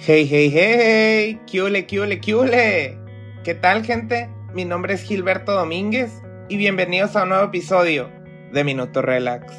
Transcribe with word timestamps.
Hey, 0.00 0.28
hey, 0.30 0.48
hey, 0.48 1.40
kiule, 1.46 1.84
kiule, 1.84 2.20
kiule. 2.20 2.96
¿Qué 3.42 3.54
tal, 3.54 3.84
gente? 3.84 4.30
Mi 4.54 4.64
nombre 4.64 4.94
es 4.94 5.02
Gilberto 5.02 5.50
Domínguez 5.52 6.22
y 6.48 6.56
bienvenidos 6.56 7.16
a 7.16 7.24
un 7.24 7.30
nuevo 7.30 7.46
episodio 7.46 8.08
de 8.52 8.62
Minuto 8.62 9.02
Relax. 9.02 9.52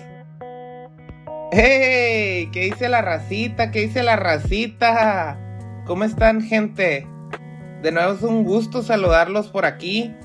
¡Hey! 1.51 2.49
¿Qué 2.53 2.61
dice 2.61 2.87
la 2.87 3.01
racita? 3.01 3.69
¿Qué 3.71 3.81
dice 3.81 4.01
la 4.01 4.15
racita? 4.15 5.37
¿Cómo 5.85 6.05
están, 6.05 6.41
gente? 6.41 7.05
De 7.81 7.91
nuevo 7.91 8.13
es 8.13 8.21
un 8.21 8.45
gusto 8.45 8.81
saludarlos 8.81 9.49
por 9.49 9.65
aquí. 9.65 10.15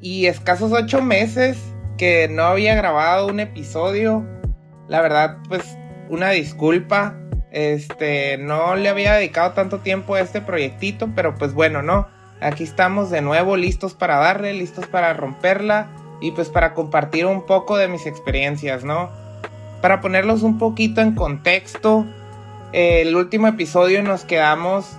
Y 0.00 0.26
escasos 0.26 0.70
ocho 0.70 1.02
meses 1.02 1.58
que 1.98 2.28
no 2.28 2.44
había 2.44 2.76
grabado 2.76 3.26
un 3.26 3.40
episodio. 3.40 4.24
La 4.86 5.02
verdad, 5.02 5.38
pues, 5.48 5.76
una 6.08 6.30
disculpa 6.30 7.18
este, 7.52 8.38
no 8.38 8.74
le 8.76 8.88
había 8.88 9.14
dedicado 9.14 9.52
tanto 9.52 9.78
tiempo 9.78 10.14
a 10.14 10.20
este 10.20 10.40
proyectito, 10.40 11.10
pero 11.14 11.34
pues 11.36 11.52
bueno, 11.52 11.82
¿no? 11.82 12.08
Aquí 12.40 12.64
estamos 12.64 13.10
de 13.10 13.20
nuevo 13.20 13.56
listos 13.56 13.94
para 13.94 14.16
darle, 14.16 14.54
listos 14.54 14.86
para 14.86 15.12
romperla 15.12 15.88
y 16.20 16.32
pues 16.32 16.48
para 16.48 16.72
compartir 16.74 17.26
un 17.26 17.46
poco 17.46 17.76
de 17.76 17.88
mis 17.88 18.06
experiencias, 18.06 18.84
¿no? 18.84 19.10
Para 19.82 20.00
ponerlos 20.00 20.42
un 20.42 20.58
poquito 20.58 21.00
en 21.00 21.14
contexto, 21.14 22.06
el 22.72 23.14
último 23.14 23.48
episodio 23.48 24.02
nos 24.02 24.24
quedamos 24.24 24.96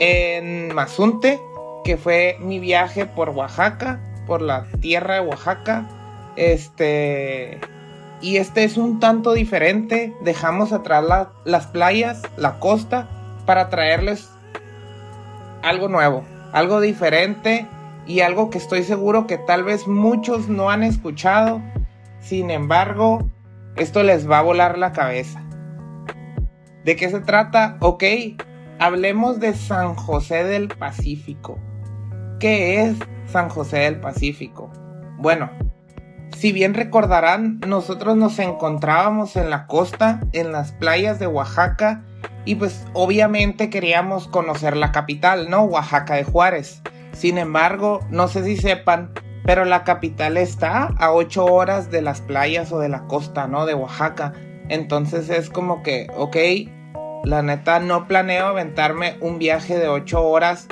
en 0.00 0.74
Mazunte, 0.74 1.40
que 1.84 1.96
fue 1.96 2.36
mi 2.40 2.58
viaje 2.58 3.06
por 3.06 3.30
Oaxaca, 3.30 4.00
por 4.26 4.42
la 4.42 4.66
tierra 4.80 5.14
de 5.14 5.20
Oaxaca. 5.20 5.88
Este, 6.34 7.60
y 8.20 8.38
este 8.38 8.64
es 8.64 8.76
un 8.76 9.00
tanto 9.00 9.32
diferente. 9.32 10.14
Dejamos 10.22 10.72
atrás 10.72 11.04
las 11.44 11.66
playas, 11.66 12.22
la 12.36 12.58
costa, 12.58 13.08
para 13.44 13.68
traerles 13.68 14.30
algo 15.62 15.88
nuevo, 15.88 16.24
algo 16.52 16.80
diferente 16.80 17.66
y 18.06 18.20
algo 18.20 18.50
que 18.50 18.58
estoy 18.58 18.82
seguro 18.82 19.26
que 19.26 19.38
tal 19.38 19.64
vez 19.64 19.86
muchos 19.86 20.48
no 20.48 20.70
han 20.70 20.82
escuchado. 20.82 21.60
Sin 22.20 22.50
embargo, 22.50 23.28
esto 23.76 24.02
les 24.02 24.30
va 24.30 24.38
a 24.38 24.42
volar 24.42 24.78
la 24.78 24.92
cabeza. 24.92 25.42
¿De 26.84 26.96
qué 26.96 27.10
se 27.10 27.20
trata? 27.20 27.76
Ok, 27.80 28.04
hablemos 28.78 29.40
de 29.40 29.54
San 29.54 29.94
José 29.94 30.44
del 30.44 30.68
Pacífico. 30.68 31.58
¿Qué 32.38 32.82
es 32.82 32.96
San 33.26 33.48
José 33.48 33.78
del 33.78 34.00
Pacífico? 34.00 34.70
Bueno, 35.18 35.50
si 36.34 36.52
bien 36.52 36.74
recordarán, 36.74 37.60
nosotros 37.66 38.16
nos 38.16 38.38
encontrábamos 38.38 39.36
en 39.36 39.50
la 39.50 39.66
costa, 39.66 40.20
en 40.32 40.52
las 40.52 40.72
playas 40.72 41.18
de 41.18 41.26
Oaxaca, 41.26 42.02
y 42.44 42.54
pues 42.54 42.86
obviamente 42.92 43.70
queríamos 43.70 44.28
conocer 44.28 44.76
la 44.76 44.92
capital, 44.92 45.50
¿no? 45.50 45.62
Oaxaca 45.62 46.14
de 46.14 46.24
Juárez. 46.24 46.82
Sin 47.12 47.38
embargo, 47.38 48.00
no 48.10 48.28
sé 48.28 48.44
si 48.44 48.56
sepan, 48.56 49.12
pero 49.44 49.64
la 49.64 49.84
capital 49.84 50.36
está 50.36 50.94
a 50.98 51.12
8 51.12 51.44
horas 51.44 51.90
de 51.90 52.02
las 52.02 52.20
playas 52.20 52.70
o 52.72 52.78
de 52.78 52.88
la 52.88 53.04
costa, 53.04 53.46
¿no? 53.46 53.66
De 53.66 53.74
Oaxaca. 53.74 54.32
Entonces 54.68 55.30
es 55.30 55.50
como 55.50 55.82
que, 55.82 56.08
ok, 56.16 56.36
la 57.24 57.42
neta 57.42 57.80
no 57.80 58.06
planeo 58.06 58.46
aventarme 58.46 59.16
un 59.20 59.38
viaje 59.38 59.78
de 59.78 59.88
8 59.88 60.22
horas. 60.22 60.68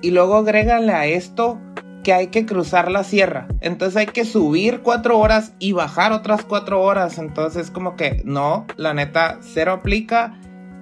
Y 0.00 0.10
luego 0.10 0.36
agrégale 0.36 0.92
a 0.92 1.06
esto 1.06 1.60
que 2.02 2.12
hay 2.12 2.28
que 2.28 2.46
cruzar 2.46 2.90
la 2.90 3.04
sierra. 3.04 3.46
Entonces 3.60 3.96
hay 3.96 4.06
que 4.06 4.24
subir 4.24 4.80
cuatro 4.80 5.18
horas 5.18 5.54
y 5.58 5.72
bajar 5.72 6.12
otras 6.12 6.44
cuatro 6.44 6.82
horas. 6.82 7.18
Entonces 7.18 7.70
como 7.70 7.96
que 7.96 8.22
no, 8.24 8.66
la 8.76 8.94
neta, 8.94 9.38
cero 9.40 9.72
aplica. 9.72 10.38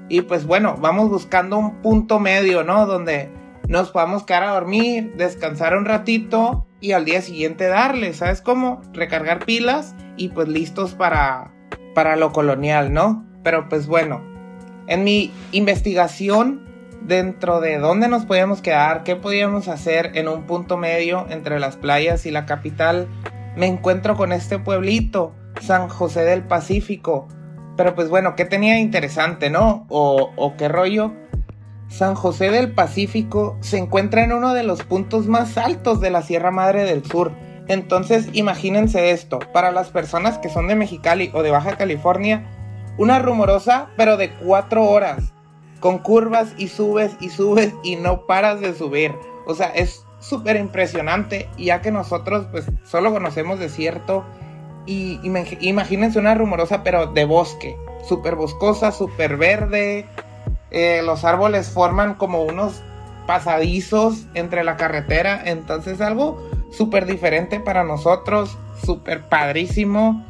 Y 0.08 0.22
pues 0.22 0.46
bueno, 0.46 0.76
vamos 0.80 1.08
buscando 1.08 1.58
un 1.58 1.82
punto 1.82 2.18
medio, 2.18 2.64
¿no? 2.64 2.86
Donde 2.86 3.30
nos 3.68 3.90
podamos 3.90 4.24
quedar 4.24 4.42
a 4.42 4.54
dormir, 4.54 5.14
descansar 5.16 5.76
un 5.76 5.84
ratito 5.84 6.66
y 6.80 6.92
al 6.92 7.04
día 7.04 7.22
siguiente 7.22 7.68
darle, 7.68 8.12
¿sabes 8.14 8.40
cómo? 8.40 8.80
Recargar 8.92 9.44
pilas 9.44 9.94
y 10.16 10.30
pues 10.30 10.48
listos 10.48 10.94
para, 10.94 11.52
para 11.94 12.16
lo 12.16 12.32
colonial, 12.32 12.92
¿no? 12.92 13.24
Pero 13.44 13.68
pues 13.68 13.86
bueno, 13.86 14.22
en 14.88 15.04
mi 15.04 15.30
investigación 15.52 16.69
dentro 17.02 17.60
de 17.60 17.78
dónde 17.78 18.08
nos 18.08 18.24
podíamos 18.24 18.60
quedar, 18.60 19.02
qué 19.02 19.16
podíamos 19.16 19.68
hacer 19.68 20.12
en 20.14 20.28
un 20.28 20.44
punto 20.44 20.76
medio 20.76 21.26
entre 21.30 21.58
las 21.60 21.76
playas 21.76 22.26
y 22.26 22.30
la 22.30 22.46
capital, 22.46 23.08
me 23.56 23.66
encuentro 23.66 24.16
con 24.16 24.32
este 24.32 24.58
pueblito, 24.58 25.34
San 25.60 25.88
José 25.88 26.22
del 26.24 26.42
Pacífico. 26.42 27.28
Pero 27.76 27.94
pues 27.94 28.08
bueno, 28.08 28.36
¿qué 28.36 28.44
tenía 28.44 28.78
interesante, 28.78 29.50
no? 29.50 29.86
O, 29.88 30.30
o 30.36 30.56
qué 30.56 30.68
rollo. 30.68 31.12
San 31.88 32.14
José 32.14 32.50
del 32.50 32.72
Pacífico 32.72 33.56
se 33.60 33.78
encuentra 33.78 34.22
en 34.22 34.32
uno 34.32 34.54
de 34.54 34.62
los 34.62 34.84
puntos 34.84 35.26
más 35.26 35.58
altos 35.58 36.00
de 36.00 36.10
la 36.10 36.22
Sierra 36.22 36.50
Madre 36.50 36.84
del 36.84 37.04
Sur. 37.04 37.32
Entonces 37.66 38.28
imagínense 38.32 39.10
esto, 39.10 39.38
para 39.52 39.72
las 39.72 39.90
personas 39.90 40.38
que 40.38 40.48
son 40.48 40.68
de 40.68 40.76
Mexicali 40.76 41.30
o 41.34 41.42
de 41.42 41.50
Baja 41.50 41.76
California, 41.76 42.44
una 42.98 43.18
rumorosa 43.18 43.88
pero 43.96 44.16
de 44.16 44.30
cuatro 44.34 44.84
horas 44.84 45.32
con 45.80 45.98
curvas 45.98 46.52
y 46.56 46.68
subes 46.68 47.12
y 47.20 47.30
subes 47.30 47.74
y 47.82 47.96
no 47.96 48.26
paras 48.26 48.60
de 48.60 48.74
subir. 48.74 49.14
O 49.46 49.54
sea, 49.54 49.68
es 49.68 50.04
súper 50.20 50.56
impresionante, 50.56 51.48
ya 51.58 51.80
que 51.80 51.90
nosotros 51.90 52.46
pues 52.50 52.66
solo 52.84 53.10
conocemos 53.10 53.58
desierto 53.58 54.24
y, 54.86 55.20
imagínense 55.60 56.18
una 56.18 56.34
rumorosa 56.34 56.82
pero 56.82 57.06
de 57.06 57.24
bosque, 57.24 57.76
súper 58.06 58.36
boscosa, 58.36 58.92
súper 58.92 59.36
verde, 59.36 60.06
eh, 60.70 61.02
los 61.04 61.24
árboles 61.24 61.70
forman 61.70 62.14
como 62.14 62.42
unos 62.42 62.82
pasadizos 63.26 64.26
entre 64.34 64.64
la 64.64 64.76
carretera, 64.76 65.40
entonces 65.44 66.00
algo 66.00 66.40
súper 66.70 67.06
diferente 67.06 67.60
para 67.60 67.84
nosotros, 67.84 68.58
súper 68.84 69.28
padrísimo, 69.28 70.24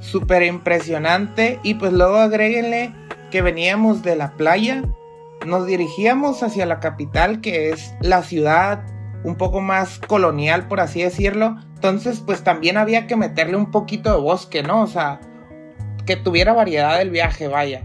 súper 0.00 0.42
impresionante 0.42 1.58
y 1.62 1.74
pues 1.74 1.92
luego 1.92 2.16
agréguenle 2.16 2.92
que 3.30 3.42
veníamos 3.42 4.02
de 4.02 4.16
la 4.16 4.32
playa, 4.36 4.82
nos 5.46 5.66
dirigíamos 5.66 6.42
hacia 6.42 6.66
la 6.66 6.80
capital, 6.80 7.40
que 7.40 7.70
es 7.70 7.94
la 8.00 8.22
ciudad 8.22 8.84
un 9.24 9.36
poco 9.36 9.60
más 9.60 9.98
colonial, 9.98 10.68
por 10.68 10.80
así 10.80 11.02
decirlo. 11.02 11.56
Entonces, 11.74 12.20
pues 12.24 12.42
también 12.42 12.76
había 12.76 13.06
que 13.06 13.16
meterle 13.16 13.56
un 13.56 13.70
poquito 13.70 14.12
de 14.12 14.20
bosque, 14.20 14.62
¿no? 14.62 14.82
O 14.82 14.86
sea, 14.86 15.20
que 16.06 16.16
tuviera 16.16 16.52
variedad 16.52 16.98
del 16.98 17.10
viaje, 17.10 17.48
vaya. 17.48 17.82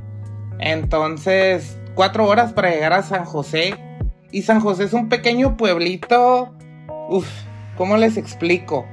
Entonces, 0.60 1.78
cuatro 1.96 2.26
horas 2.26 2.54
para 2.54 2.72
llegar 2.72 2.94
a 2.94 3.04
San 3.04 3.26
José. 3.26 3.76
Y 4.32 4.44
San 4.44 4.62
José 4.62 4.86
es 4.86 4.94
un 4.94 5.10
pequeño 5.10 5.58
pueblito. 5.58 6.56
Uf, 7.10 7.28
¿cómo 7.78 7.98
les 7.98 8.18
explico? 8.18 8.88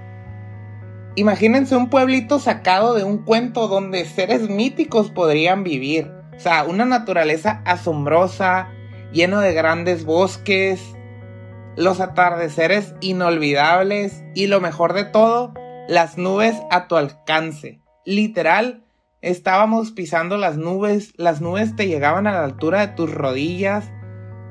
Imagínense 1.17 1.77
un 1.77 1.91
pueblito 1.91 2.39
sacado 2.39 2.95
de 2.95 3.05
un 3.05 3.19
cuento 3.19 3.69
donde 3.69 4.05
seres 4.05 4.49
míticos 4.49 5.11
podrían 5.11 5.65
vivir. 5.65 6.20
O 6.41 6.43
sea, 6.43 6.65
una 6.65 6.87
naturaleza 6.87 7.61
asombrosa, 7.67 8.71
lleno 9.13 9.41
de 9.41 9.53
grandes 9.53 10.07
bosques, 10.07 10.81
los 11.77 12.01
atardeceres 12.01 12.95
inolvidables 13.03 14.25
y 14.35 14.47
lo 14.47 14.59
mejor 14.63 14.95
de 14.95 15.05
todo, 15.05 15.53
las 15.87 16.17
nubes 16.17 16.57
a 16.71 16.89
tu 16.89 16.97
alcance. 16.97 17.83
Literal, 18.07 18.87
estábamos 19.21 19.93
pisando 19.93 20.39
las 20.39 20.57
nubes, 20.57 21.13
las 21.19 21.43
nubes 21.43 21.77
te 21.77 21.89
llegaban 21.89 22.27
a 22.27 22.33
la 22.33 22.45
altura 22.45 22.87
de 22.87 22.95
tus 22.95 23.13
rodillas. 23.13 23.93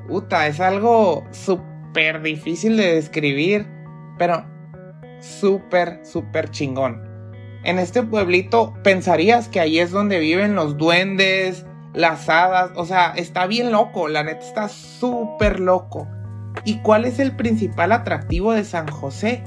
Puta, 0.06 0.46
es 0.46 0.60
algo 0.60 1.24
súper 1.32 2.22
difícil 2.22 2.76
de 2.76 2.94
describir, 2.94 3.66
pero 4.16 4.44
súper, 5.18 6.06
súper 6.06 6.52
chingón. 6.52 7.02
En 7.64 7.80
este 7.80 8.04
pueblito 8.04 8.74
pensarías 8.84 9.48
que 9.48 9.58
ahí 9.58 9.80
es 9.80 9.90
donde 9.90 10.20
viven 10.20 10.54
los 10.54 10.78
duendes, 10.78 11.66
las 11.92 12.28
hadas, 12.28 12.70
o 12.76 12.84
sea, 12.84 13.12
está 13.16 13.46
bien 13.46 13.72
loco, 13.72 14.08
la 14.08 14.22
neta 14.22 14.44
está 14.44 14.68
súper 14.68 15.60
loco. 15.60 16.06
¿Y 16.64 16.78
cuál 16.78 17.04
es 17.04 17.18
el 17.18 17.36
principal 17.36 17.92
atractivo 17.92 18.52
de 18.52 18.64
San 18.64 18.88
José? 18.88 19.42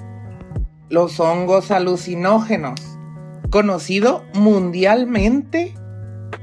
Los 0.89 1.19
hongos 1.19 1.71
alucinógenos, 1.71 2.79
conocido 3.49 4.25
mundialmente 4.33 5.73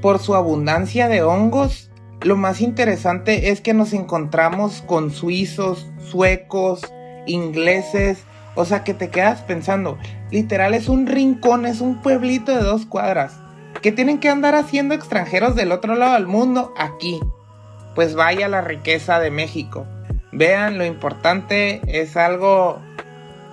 por 0.01 0.19
su 0.19 0.35
abundancia 0.35 1.07
de 1.07 1.23
hongos. 1.23 1.91
Lo 2.21 2.35
más 2.37 2.61
interesante 2.61 3.49
es 3.49 3.61
que 3.61 3.73
nos 3.73 3.93
encontramos 3.93 4.83
con 4.85 5.11
suizos, 5.11 5.89
suecos, 5.99 6.81
ingleses, 7.25 8.23
o 8.55 8.65
sea 8.65 8.83
que 8.83 8.93
te 8.93 9.09
quedas 9.09 9.41
pensando, 9.41 9.97
literal 10.29 10.73
es 10.73 10.89
un 10.89 11.07
rincón, 11.07 11.65
es 11.65 11.81
un 11.81 12.01
pueblito 12.01 12.55
de 12.55 12.63
dos 12.63 12.85
cuadras 12.85 13.39
¿Qué 13.81 13.91
tienen 13.91 14.19
que 14.19 14.29
andar 14.29 14.53
haciendo 14.53 14.93
extranjeros 14.93 15.55
del 15.55 15.71
otro 15.71 15.95
lado 15.95 16.13
del 16.13 16.27
mundo 16.27 16.71
aquí? 16.77 17.19
Pues 17.95 18.13
vaya 18.13 18.47
la 18.47 18.61
riqueza 18.61 19.19
de 19.19 19.31
México. 19.31 19.87
Vean, 20.31 20.77
lo 20.77 20.85
importante 20.85 21.81
es 21.87 22.15
algo 22.15 22.79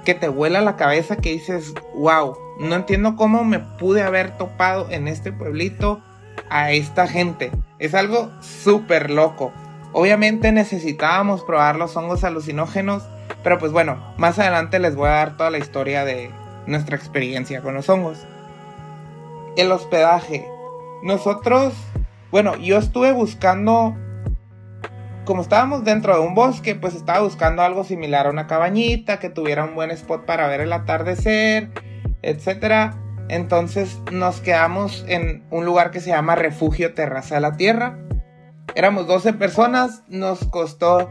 que 0.05 0.13
te 0.13 0.29
vuela 0.29 0.61
la 0.61 0.77
cabeza 0.77 1.17
que 1.17 1.33
dices, 1.33 1.73
wow, 1.95 2.37
no 2.61 2.75
entiendo 2.75 3.17
cómo 3.17 3.43
me 3.43 3.59
pude 3.59 4.03
haber 4.03 4.37
topado 4.37 4.87
en 4.91 5.09
este 5.09 5.33
pueblito 5.33 6.03
a 6.51 6.73
esta 6.73 7.07
gente. 7.07 7.51
Es 7.79 7.95
algo 7.95 8.31
súper 8.41 9.09
loco. 9.11 9.51
Obviamente 9.95 10.53
necesitábamos 10.53 11.43
probar 11.43 11.77
los 11.77 11.97
hongos 11.97 12.23
alucinógenos, 12.23 13.03
pero 13.43 13.59
pues 13.59 13.73
bueno, 13.73 14.15
más 14.19 14.39
adelante 14.39 14.79
les 14.79 14.95
voy 14.95 15.09
a 15.09 15.13
dar 15.13 15.37
toda 15.39 15.51
la 15.51 15.59
historia 15.59 16.05
de 16.05 16.31
nuestra 16.67 16.97
experiencia 16.97 17.63
con 17.63 17.73
los 17.73 17.89
hongos. 17.89 18.27
El 19.59 19.71
hospedaje. 19.71 20.49
Nosotros, 21.03 21.75
bueno, 22.31 22.57
yo 22.57 22.79
estuve 22.79 23.13
buscando, 23.13 23.95
como 25.27 25.43
estábamos 25.43 25.85
dentro 25.85 26.15
de 26.15 26.27
un 26.27 26.35
bosque, 26.35 26.75
pues 26.75 26.95
estaba 26.95 27.21
buscando 27.21 27.61
algo 27.61 27.85
similar 27.85 28.27
a 28.27 28.31
una 28.31 28.47
cabañita 28.47 29.19
que 29.19 29.29
tuviera 29.29 29.65
un 29.65 29.75
buen 29.75 29.91
spot 29.91 30.25
para 30.25 30.49
ver 30.49 30.63
el 30.63 30.73
atardecer, 30.73 31.69
etc. 32.23 32.95
Entonces 33.29 33.99
nos 34.11 34.41
quedamos 34.41 35.05
en 35.07 35.45
un 35.51 35.67
lugar 35.67 35.91
que 35.91 36.01
se 36.01 36.09
llama 36.09 36.37
Refugio 36.37 36.95
Terraza 36.95 37.35
de 37.35 37.41
la 37.43 37.59
Tierra 37.59 37.99
Éramos 38.79 39.09
12 39.09 39.33
personas, 39.33 40.05
nos 40.09 40.45
costó 40.47 41.11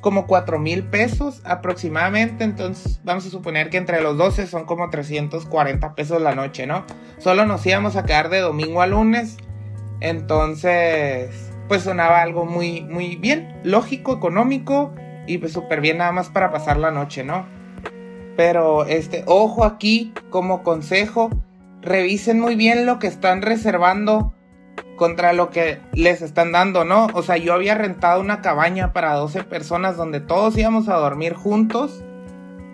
como 0.00 0.26
4 0.26 0.58
mil 0.58 0.84
pesos 0.84 1.40
aproximadamente. 1.44 2.44
Entonces, 2.44 3.00
vamos 3.04 3.26
a 3.26 3.30
suponer 3.30 3.70
que 3.70 3.76
entre 3.76 4.00
los 4.00 4.16
12 4.16 4.46
son 4.46 4.64
como 4.64 4.90
340 4.90 5.94
pesos 5.94 6.20
la 6.22 6.34
noche, 6.34 6.66
¿no? 6.66 6.84
Solo 7.18 7.46
nos 7.46 7.64
íbamos 7.66 7.96
a 7.96 8.04
quedar 8.04 8.28
de 8.28 8.40
domingo 8.40 8.82
a 8.82 8.86
lunes. 8.86 9.36
Entonces, 10.00 11.30
pues 11.68 11.82
sonaba 11.82 12.22
algo 12.22 12.46
muy, 12.46 12.82
muy 12.82 13.16
bien, 13.16 13.60
lógico, 13.64 14.14
económico 14.14 14.92
y 15.26 15.38
pues 15.38 15.52
súper 15.52 15.80
bien 15.80 15.98
nada 15.98 16.12
más 16.12 16.28
para 16.30 16.50
pasar 16.50 16.78
la 16.78 16.90
noche, 16.90 17.24
¿no? 17.24 17.46
Pero, 18.36 18.86
este, 18.86 19.24
ojo 19.26 19.64
aquí 19.64 20.12
como 20.30 20.62
consejo, 20.62 21.30
revisen 21.82 22.40
muy 22.40 22.54
bien 22.54 22.86
lo 22.86 22.98
que 22.98 23.08
están 23.08 23.42
reservando 23.42 24.32
contra 24.96 25.32
lo 25.32 25.50
que 25.50 25.80
les 25.92 26.22
están 26.22 26.52
dando, 26.52 26.84
¿no? 26.84 27.06
O 27.14 27.22
sea, 27.22 27.36
yo 27.36 27.54
había 27.54 27.74
rentado 27.74 28.20
una 28.20 28.42
cabaña 28.42 28.92
para 28.92 29.14
12 29.14 29.44
personas 29.44 29.96
donde 29.96 30.20
todos 30.20 30.56
íbamos 30.58 30.88
a 30.88 30.94
dormir 30.94 31.34
juntos 31.34 32.02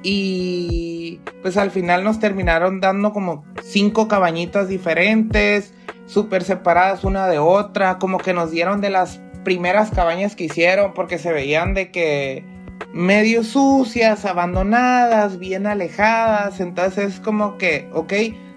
y 0.02 1.20
pues 1.42 1.56
al 1.56 1.70
final 1.70 2.04
nos 2.04 2.20
terminaron 2.20 2.80
dando 2.80 3.12
como 3.12 3.44
cinco 3.62 4.06
cabañitas 4.06 4.68
diferentes, 4.68 5.72
súper 6.06 6.44
separadas 6.44 7.04
una 7.04 7.26
de 7.26 7.38
otra, 7.38 7.98
como 7.98 8.18
que 8.18 8.34
nos 8.34 8.50
dieron 8.50 8.80
de 8.80 8.90
las 8.90 9.20
primeras 9.44 9.90
cabañas 9.90 10.36
que 10.36 10.44
hicieron 10.44 10.92
porque 10.94 11.18
se 11.18 11.32
veían 11.32 11.74
de 11.74 11.90
que 11.90 12.44
medio 12.92 13.44
sucias, 13.44 14.24
abandonadas, 14.24 15.38
bien 15.38 15.66
alejadas, 15.66 16.60
entonces 16.60 17.20
como 17.20 17.56
que, 17.58 17.88
ok, 17.92 18.12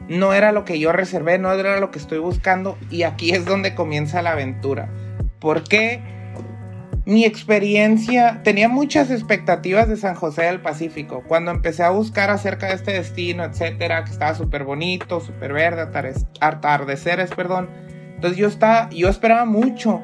no 0.09 0.33
era 0.33 0.51
lo 0.51 0.65
que 0.65 0.79
yo 0.79 0.91
reservé, 0.91 1.37
no 1.37 1.51
era 1.51 1.79
lo 1.79 1.91
que 1.91 1.99
estoy 1.99 2.19
buscando 2.19 2.77
y 2.89 3.03
aquí 3.03 3.31
es 3.31 3.45
donde 3.45 3.75
comienza 3.75 4.21
la 4.21 4.31
aventura. 4.31 4.89
Porque 5.39 6.01
mi 7.05 7.23
experiencia, 7.23 8.41
tenía 8.43 8.67
muchas 8.67 9.11
expectativas 9.11 9.87
de 9.87 9.95
San 9.95 10.15
José 10.15 10.43
del 10.43 10.59
Pacífico. 10.59 11.23
Cuando 11.25 11.51
empecé 11.51 11.83
a 11.83 11.89
buscar 11.89 12.29
acerca 12.29 12.67
de 12.67 12.73
este 12.73 12.91
destino, 12.91 13.45
etcétera, 13.45 14.03
que 14.03 14.11
estaba 14.11 14.35
súper 14.35 14.65
bonito, 14.65 15.21
súper 15.21 15.53
verde, 15.53 15.87
atardeceres, 16.41 17.31
perdón. 17.31 17.69
Entonces 18.15 18.37
yo 18.37 18.47
estaba, 18.49 18.89
yo 18.89 19.07
esperaba 19.07 19.45
mucho. 19.45 20.01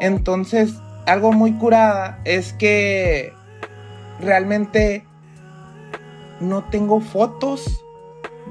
Entonces, 0.00 0.74
algo 1.06 1.32
muy 1.32 1.52
curada 1.54 2.20
es 2.24 2.52
que 2.52 3.32
realmente 4.20 5.04
no 6.38 6.62
tengo 6.70 7.00
fotos 7.00 7.84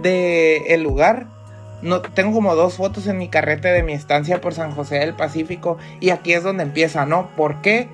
de 0.02 0.74
el 0.74 0.84
lugar. 0.84 1.28
No, 1.82 2.02
tengo 2.02 2.34
como 2.34 2.56
dos 2.56 2.78
fotos 2.78 3.08
en 3.08 3.18
mi 3.18 3.28
carrete 3.28 3.68
de 3.70 3.84
mi 3.84 3.94
estancia 3.94 4.42
por 4.42 4.54
San 4.54 4.72
José 4.72 5.00
del 5.00 5.14
Pacífico 5.14 5.78
y 6.00 6.10
aquí 6.10 6.34
es 6.34 6.44
donde 6.44 6.64
empieza, 6.64 7.06
¿no? 7.06 7.30
¿Por 7.36 7.62
qué? 7.62 7.88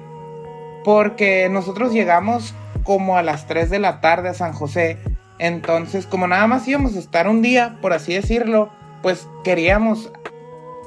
Porque 0.84 1.50
nosotros 1.50 1.92
llegamos 1.92 2.54
como 2.84 3.18
a 3.18 3.24
las 3.24 3.48
3 3.48 3.70
de 3.70 3.80
la 3.80 4.02
tarde 4.02 4.30
a 4.30 4.34
San 4.34 4.54
José. 4.54 4.98
Entonces, 5.40 6.06
como 6.06 6.28
nada 6.28 6.48
más 6.48 6.68
íbamos 6.68 6.96
a 6.96 7.00
estar 7.00 7.28
un 7.28 7.42
día, 7.42 7.78
por 7.82 7.94
así 7.94 8.14
decirlo, 8.14 8.70
pues 9.02 9.28
queríamos 9.44 10.12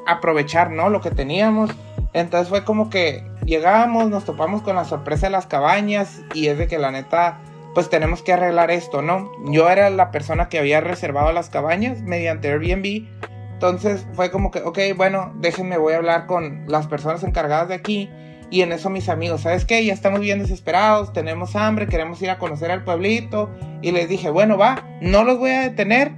aprovechar, 0.07 0.71
¿no? 0.71 0.89
Lo 0.89 1.01
que 1.01 1.11
teníamos. 1.11 1.71
Entonces 2.13 2.49
fue 2.49 2.65
como 2.65 2.91
que 2.91 3.25
llegamos, 3.45 4.09
nos 4.09 4.25
topamos 4.25 4.63
con 4.63 4.77
la 4.77 4.85
sorpresa 4.85 5.27
de 5.27 5.33
las 5.33 5.47
cabañas 5.47 6.21
y 6.33 6.47
es 6.47 6.59
de 6.59 6.69
que 6.69 6.79
la 6.79 6.91
neta 6.91 7.41
pues 7.75 7.91
tenemos 7.91 8.23
que 8.23 8.33
arreglar 8.33 8.71
esto, 8.71 9.03
¿no? 9.03 9.33
Yo 9.47 9.69
era 9.69 9.91
la 9.91 10.11
persona 10.11 10.49
que 10.49 10.59
había 10.59 10.81
reservado 10.81 11.33
las 11.33 11.51
cabañas 11.51 12.03
mediante 12.03 12.49
Airbnb. 12.49 13.09
Entonces 13.55 14.07
fue 14.15 14.31
como 14.31 14.51
que, 14.51 14.61
ok, 14.61 14.79
bueno, 14.97 15.33
déjenme, 15.37 15.77
voy 15.79 15.95
a 15.95 15.97
hablar 15.97 16.27
con 16.27 16.65
las 16.69 16.87
personas 16.87 17.25
encargadas 17.25 17.69
de 17.69 17.75
aquí. 17.75 18.11
Y 18.51 18.63
en 18.63 18.73
eso 18.73 18.91
mis 18.91 19.09
amigos, 19.09 19.41
¿sabes 19.41 19.65
qué? 19.65 19.85
Ya 19.85 19.93
estamos 19.93 20.21
bien 20.21 20.39
desesperados, 20.39 21.13
tenemos 21.13 21.57
hambre, 21.57 21.89
queremos 21.89 22.23
ir 22.23 22.31
a 22.31 22.39
conocer 22.39 22.71
al 22.71 22.85
pueblito. 22.85 23.51
Y 23.83 23.91
les 23.91 24.09
dije, 24.09 24.31
bueno, 24.31 24.57
va, 24.57 24.85
no 25.01 25.25
los 25.25 25.39
voy 25.39 25.51
a 25.51 25.63
detener. 25.63 26.13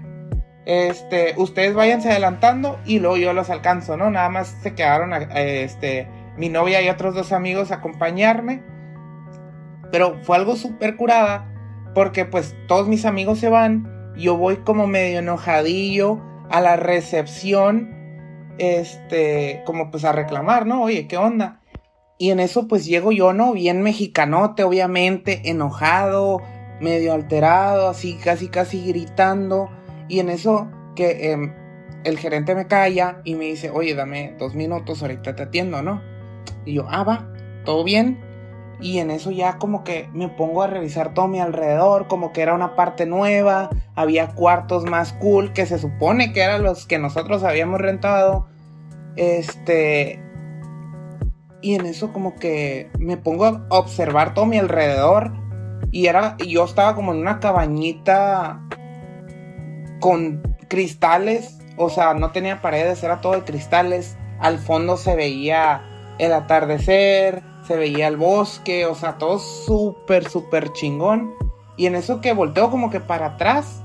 Este, 0.66 1.34
ustedes 1.36 1.74
váyanse 1.74 2.10
adelantando 2.10 2.78
y 2.84 2.98
luego 2.98 3.16
yo 3.16 3.32
los 3.32 3.48
alcanzo, 3.50 3.96
¿no? 3.96 4.10
Nada 4.10 4.28
más 4.28 4.48
se 4.62 4.74
quedaron, 4.74 5.12
este, 5.34 6.08
mi 6.36 6.48
novia 6.48 6.82
y 6.82 6.88
otros 6.88 7.14
dos 7.14 7.32
amigos 7.32 7.70
a 7.70 7.76
acompañarme. 7.76 8.62
Pero 9.90 10.18
fue 10.22 10.36
algo 10.36 10.56
súper 10.56 10.96
curada 10.96 11.52
porque 11.94 12.24
pues 12.24 12.54
todos 12.68 12.88
mis 12.88 13.06
amigos 13.06 13.38
se 13.38 13.48
van, 13.48 14.12
yo 14.16 14.36
voy 14.36 14.58
como 14.58 14.86
medio 14.86 15.20
enojadillo 15.20 16.20
a 16.50 16.60
la 16.60 16.76
recepción, 16.76 17.90
este, 18.58 19.62
como 19.64 19.90
pues 19.90 20.04
a 20.04 20.12
reclamar, 20.12 20.66
¿no? 20.66 20.82
Oye, 20.82 21.06
¿qué 21.08 21.16
onda? 21.16 21.62
Y 22.18 22.30
en 22.30 22.40
eso 22.40 22.68
pues 22.68 22.84
llego 22.86 23.12
yo, 23.12 23.32
¿no? 23.32 23.52
Bien 23.52 23.82
mexicanote, 23.82 24.62
obviamente, 24.62 25.48
enojado, 25.50 26.42
medio 26.80 27.12
alterado, 27.12 27.88
así 27.88 28.18
casi 28.22 28.48
casi 28.48 28.86
gritando. 28.86 29.70
Y 30.08 30.20
en 30.20 30.30
eso 30.30 30.70
que 30.94 31.32
em, 31.32 31.54
el 32.04 32.18
gerente 32.18 32.54
me 32.54 32.66
calla 32.66 33.20
y 33.24 33.34
me 33.34 33.46
dice, 33.46 33.70
oye, 33.70 33.94
dame 33.94 34.34
dos 34.38 34.54
minutos, 34.54 35.02
ahorita 35.02 35.34
te 35.34 35.42
atiendo, 35.44 35.82
¿no? 35.82 36.02
Y 36.64 36.74
yo, 36.74 36.86
ah, 36.88 37.04
va, 37.04 37.32
todo 37.64 37.84
bien. 37.84 38.25
Y 38.80 38.98
en 38.98 39.10
eso 39.10 39.30
ya 39.30 39.58
como 39.58 39.84
que 39.84 40.08
me 40.12 40.28
pongo 40.28 40.62
a 40.62 40.66
revisar 40.66 41.14
todo 41.14 41.28
mi 41.28 41.40
alrededor, 41.40 42.08
como 42.08 42.32
que 42.32 42.42
era 42.42 42.54
una 42.54 42.76
parte 42.76 43.06
nueva, 43.06 43.70
había 43.94 44.28
cuartos 44.28 44.84
más 44.84 45.14
cool 45.14 45.52
que 45.52 45.66
se 45.66 45.78
supone 45.78 46.32
que 46.32 46.42
eran 46.42 46.62
los 46.62 46.86
que 46.86 46.98
nosotros 46.98 47.42
habíamos 47.42 47.80
rentado. 47.80 48.46
Este... 49.16 50.22
Y 51.62 51.74
en 51.74 51.86
eso 51.86 52.12
como 52.12 52.34
que 52.34 52.90
me 52.98 53.16
pongo 53.16 53.46
a 53.46 53.66
observar 53.70 54.34
todo 54.34 54.46
mi 54.46 54.58
alrededor 54.58 55.32
y 55.90 56.06
era 56.06 56.36
yo 56.46 56.64
estaba 56.64 56.94
como 56.94 57.12
en 57.12 57.18
una 57.18 57.40
cabañita 57.40 58.60
con 60.00 60.42
cristales, 60.68 61.58
o 61.76 61.88
sea, 61.90 62.14
no 62.14 62.32
tenía 62.32 62.60
paredes, 62.60 63.02
era 63.02 63.20
todo 63.20 63.32
de 63.32 63.44
cristales. 63.44 64.16
Al 64.38 64.58
fondo 64.58 64.96
se 64.96 65.16
veía 65.16 65.82
el 66.18 66.32
atardecer, 66.32 67.42
se 67.66 67.76
veía 67.76 68.08
el 68.08 68.16
bosque, 68.16 68.86
o 68.86 68.94
sea, 68.94 69.18
todo 69.18 69.38
súper, 69.38 70.28
súper 70.28 70.72
chingón. 70.72 71.34
Y 71.76 71.86
en 71.86 71.94
eso 71.94 72.20
que 72.20 72.32
volteo 72.32 72.70
como 72.70 72.90
que 72.90 73.00
para 73.00 73.26
atrás 73.26 73.82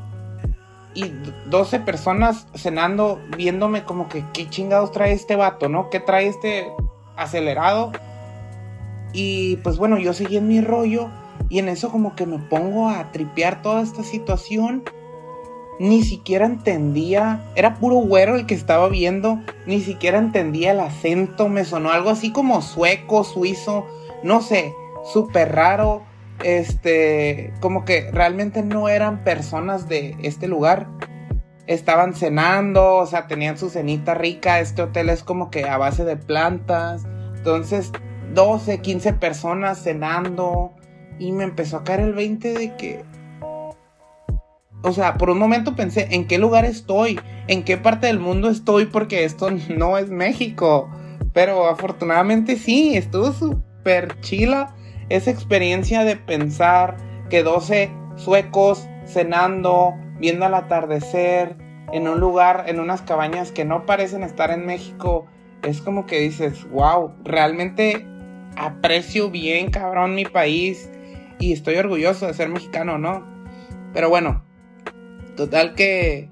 y 0.93 1.11
12 1.47 1.79
personas 1.81 2.47
cenando, 2.55 3.19
viéndome 3.38 3.83
como 3.83 4.07
que 4.09 4.25
qué 4.33 4.50
chingados 4.50 4.91
trae 4.91 5.13
este 5.13 5.35
vato, 5.35 5.69
¿no? 5.69 5.89
¿Qué 5.89 6.00
trae 6.00 6.27
este 6.27 6.71
acelerado? 7.15 7.91
Y 9.13 9.57
pues 9.57 9.77
bueno, 9.77 9.97
yo 9.97 10.13
seguí 10.13 10.38
en 10.38 10.47
mi 10.47 10.61
rollo 10.61 11.09
y 11.50 11.59
en 11.59 11.67
eso 11.67 11.91
como 11.91 12.15
que 12.15 12.25
me 12.25 12.39
pongo 12.39 12.89
a 12.89 13.11
tripear 13.11 13.61
toda 13.61 13.81
esta 13.81 14.03
situación 14.03 14.83
ni 15.81 16.03
siquiera 16.03 16.45
entendía, 16.45 17.43
era 17.55 17.73
puro 17.73 17.95
güero 17.95 18.35
el 18.35 18.45
que 18.45 18.53
estaba 18.53 18.88
viendo, 18.88 19.39
ni 19.65 19.81
siquiera 19.81 20.19
entendía 20.19 20.73
el 20.73 20.79
acento, 20.79 21.50
me 21.50 21.65
sonó 21.65 21.89
algo 21.89 22.11
así 22.11 22.31
como 22.31 22.61
sueco, 22.61 23.23
suizo, 23.23 23.88
no 24.21 24.41
sé, 24.41 24.75
súper 25.11 25.55
raro, 25.55 26.03
este, 26.43 27.51
como 27.61 27.83
que 27.83 28.11
realmente 28.11 28.61
no 28.61 28.89
eran 28.89 29.23
personas 29.23 29.89
de 29.89 30.15
este 30.21 30.47
lugar, 30.47 30.85
estaban 31.65 32.13
cenando, 32.13 32.97
o 32.97 33.07
sea, 33.07 33.25
tenían 33.25 33.57
su 33.57 33.71
cenita 33.71 34.13
rica, 34.13 34.59
este 34.59 34.83
hotel 34.83 35.09
es 35.09 35.23
como 35.23 35.50
que 35.50 35.67
a 35.67 35.79
base 35.79 36.05
de 36.05 36.15
plantas, 36.15 37.07
entonces 37.38 37.91
12, 38.35 38.81
15 38.81 39.13
personas 39.13 39.81
cenando, 39.81 40.73
y 41.17 41.31
me 41.31 41.43
empezó 41.43 41.77
a 41.77 41.83
caer 41.83 42.01
el 42.01 42.13
20 42.13 42.53
de 42.53 42.75
que 42.75 43.03
o 44.83 44.91
sea, 44.91 45.15
por 45.15 45.29
un 45.29 45.38
momento 45.38 45.75
pensé, 45.75 46.07
¿en 46.11 46.25
qué 46.27 46.38
lugar 46.38 46.65
estoy? 46.65 47.19
¿En 47.47 47.63
qué 47.63 47.77
parte 47.77 48.07
del 48.07 48.19
mundo 48.19 48.50
estoy? 48.50 48.85
Porque 48.85 49.23
esto 49.25 49.50
no 49.69 49.97
es 49.97 50.09
México. 50.09 50.89
Pero 51.33 51.67
afortunadamente 51.67 52.57
sí, 52.57 52.95
estuvo 52.95 53.31
súper 53.31 54.19
chila 54.21 54.75
esa 55.09 55.31
experiencia 55.31 56.03
de 56.03 56.15
pensar 56.15 56.97
que 57.29 57.43
12 57.43 57.91
suecos 58.15 58.88
cenando, 59.05 59.93
viendo 60.19 60.45
el 60.45 60.53
atardecer, 60.53 61.57
en 61.91 62.07
un 62.07 62.19
lugar, 62.19 62.65
en 62.67 62.79
unas 62.79 63.01
cabañas 63.01 63.51
que 63.51 63.65
no 63.65 63.85
parecen 63.85 64.23
estar 64.23 64.51
en 64.51 64.65
México, 64.65 65.25
es 65.63 65.81
como 65.81 66.05
que 66.05 66.19
dices, 66.19 66.69
wow, 66.71 67.13
realmente 67.23 68.05
aprecio 68.57 69.29
bien, 69.29 69.71
cabrón, 69.71 70.15
mi 70.15 70.25
país 70.25 70.89
y 71.39 71.53
estoy 71.53 71.75
orgulloso 71.75 72.27
de 72.27 72.33
ser 72.33 72.50
mexicano, 72.50 72.97
¿no? 72.97 73.25
Pero 73.93 74.09
bueno, 74.09 74.43
total 75.35 75.75
que 75.75 76.29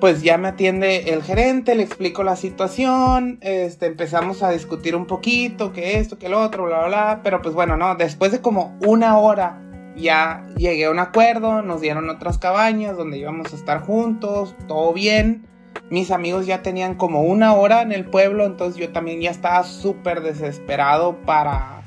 pues 0.00 0.22
ya 0.22 0.36
me 0.36 0.48
atiende 0.48 1.14
el 1.14 1.22
gerente, 1.22 1.74
le 1.74 1.82
explico 1.82 2.24
la 2.24 2.36
situación, 2.36 3.38
este, 3.40 3.86
empezamos 3.86 4.42
a 4.42 4.50
discutir 4.50 4.94
un 4.96 5.06
poquito, 5.06 5.72
que 5.72 5.98
esto, 5.98 6.18
que 6.18 6.28
lo 6.28 6.42
otro, 6.42 6.64
bla, 6.66 6.80
bla, 6.80 6.86
bla, 6.88 7.20
pero 7.22 7.40
pues 7.40 7.54
bueno, 7.54 7.78
no, 7.78 7.94
después 7.94 8.30
de 8.30 8.42
como 8.42 8.76
una 8.84 9.16
hora 9.16 9.62
ya 9.96 10.46
llegué 10.56 10.86
a 10.86 10.90
un 10.90 10.98
acuerdo, 10.98 11.62
nos 11.62 11.80
dieron 11.80 12.10
otras 12.10 12.38
cabañas 12.38 12.96
donde 12.96 13.18
íbamos 13.18 13.52
a 13.52 13.56
estar 13.56 13.80
juntos, 13.80 14.54
todo 14.68 14.92
bien. 14.92 15.46
Mis 15.90 16.10
amigos 16.10 16.46
ya 16.46 16.62
tenían 16.62 16.96
como 16.96 17.22
una 17.22 17.54
hora 17.54 17.82
en 17.82 17.92
el 17.92 18.04
pueblo, 18.04 18.44
entonces 18.44 18.80
yo 18.80 18.92
también 18.92 19.20
ya 19.20 19.30
estaba 19.30 19.64
súper 19.64 20.22
desesperado 20.22 21.16
para 21.24 21.82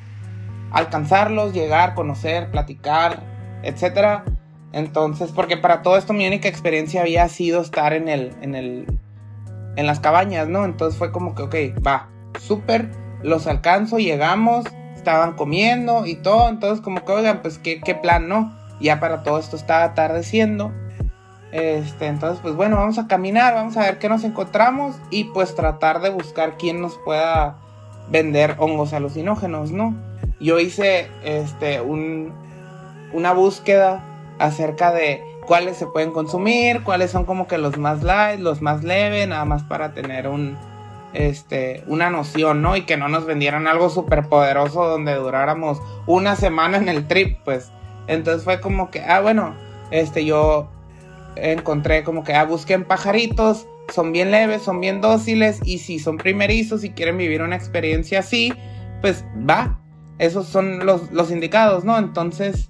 alcanzarlos, 0.71 1.53
llegar, 1.53 1.95
conocer, 1.95 2.49
platicar, 2.51 3.21
etcétera. 3.63 4.23
Entonces, 4.73 5.31
porque 5.31 5.57
para 5.57 5.81
todo 5.81 5.97
esto 5.97 6.13
mi 6.13 6.27
única 6.27 6.47
experiencia 6.47 7.01
había 7.01 7.27
sido 7.29 7.61
estar 7.61 7.93
en 7.93 8.09
el, 8.09 8.33
en 8.41 8.55
el, 8.55 8.85
en 9.75 9.87
las 9.87 9.99
cabañas, 9.99 10.47
¿no? 10.47 10.65
Entonces 10.65 10.97
fue 10.97 11.11
como 11.11 11.35
que, 11.35 11.43
ok, 11.43 11.85
va, 11.85 12.09
súper, 12.39 12.89
los 13.23 13.47
alcanzo, 13.47 13.97
llegamos, 13.97 14.65
estaban 14.95 15.33
comiendo 15.33 16.05
y 16.05 16.15
todo, 16.15 16.49
entonces 16.49 16.83
como 16.83 17.05
que, 17.05 17.11
oigan, 17.11 17.41
pues 17.41 17.57
qué, 17.57 17.79
qué 17.79 17.95
plan, 17.95 18.27
¿no? 18.27 18.55
Ya 18.79 18.99
para 18.99 19.23
todo 19.23 19.39
esto 19.39 19.55
estaba 19.55 19.83
atardeciendo. 19.83 20.71
Este, 21.51 22.07
entonces, 22.07 22.39
pues 22.41 22.55
bueno, 22.55 22.75
vamos 22.75 22.99
a 22.99 23.07
caminar, 23.07 23.53
vamos 23.53 23.77
a 23.77 23.81
ver 23.81 23.99
qué 23.99 24.09
nos 24.09 24.23
encontramos 24.25 24.97
y 25.09 25.25
pues 25.25 25.55
tratar 25.55 26.01
de 26.01 26.09
buscar 26.09 26.57
quién 26.57 26.81
nos 26.81 26.97
pueda 26.99 27.55
vender 28.09 28.55
hongos 28.59 28.93
alucinógenos, 28.93 29.71
¿no? 29.71 29.95
Yo 30.39 30.59
hice 30.59 31.07
este, 31.23 31.81
un, 31.81 32.33
una 33.13 33.31
búsqueda 33.31 34.03
acerca 34.39 34.91
de 34.91 35.23
cuáles 35.45 35.77
se 35.77 35.87
pueden 35.87 36.11
consumir, 36.11 36.83
cuáles 36.83 37.11
son 37.11 37.25
como 37.25 37.47
que 37.47 37.57
los 37.57 37.77
más 37.77 38.03
light, 38.03 38.39
los 38.39 38.61
más 38.61 38.83
leve, 38.83 39.25
nada 39.27 39.45
más 39.45 39.63
para 39.63 39.93
tener 39.93 40.27
un, 40.27 40.57
este, 41.13 41.83
una 41.87 42.09
noción, 42.09 42.61
¿no? 42.61 42.75
Y 42.75 42.81
que 42.81 42.97
no 42.97 43.07
nos 43.07 43.25
vendieran 43.25 43.67
algo 43.67 43.89
súper 43.89 44.27
poderoso 44.27 44.85
donde 44.85 45.15
duráramos 45.15 45.81
una 46.05 46.35
semana 46.35 46.77
en 46.77 46.89
el 46.89 47.07
trip, 47.07 47.39
pues. 47.43 47.71
Entonces 48.07 48.43
fue 48.43 48.59
como 48.59 48.91
que, 48.91 49.01
ah, 49.01 49.21
bueno, 49.21 49.55
este, 49.91 50.25
yo 50.25 50.69
encontré 51.35 52.03
como 52.03 52.23
que, 52.23 52.33
ah, 52.33 52.45
busquen 52.45 52.83
pajaritos, 52.83 53.67
son 53.89 54.11
bien 54.11 54.31
leves, 54.31 54.61
son 54.63 54.81
bien 54.81 55.01
dóciles, 55.01 55.59
y 55.63 55.79
si 55.79 55.99
son 55.99 56.17
primerizos 56.17 56.83
y 56.83 56.91
quieren 56.91 57.17
vivir 57.17 57.41
una 57.41 57.55
experiencia 57.55 58.19
así, 58.19 58.53
pues 59.01 59.23
va, 59.49 59.79
esos 60.19 60.47
son 60.47 60.85
los, 60.85 61.11
los 61.11 61.31
indicados, 61.31 61.83
¿no? 61.83 61.97
Entonces, 61.97 62.69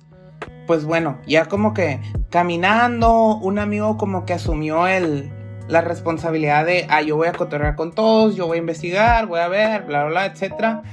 pues 0.67 0.85
bueno, 0.85 1.19
ya 1.25 1.45
como 1.45 1.73
que 1.73 1.99
caminando, 2.29 3.37
un 3.37 3.57
amigo 3.57 3.97
como 3.97 4.25
que 4.25 4.33
asumió 4.33 4.85
el, 4.85 5.31
la 5.67 5.81
responsabilidad 5.81 6.65
de, 6.65 6.85
ah, 6.89 7.01
yo 7.01 7.15
voy 7.15 7.29
a 7.29 7.31
cotorrear 7.31 7.75
con 7.75 7.93
todos, 7.93 8.35
yo 8.35 8.45
voy 8.45 8.57
a 8.57 8.59
investigar, 8.59 9.25
voy 9.25 9.39
a 9.39 9.47
ver, 9.47 9.83
bla, 9.83 10.03
bla, 10.03 10.09
bla, 10.09 10.25
etc. 10.25 10.83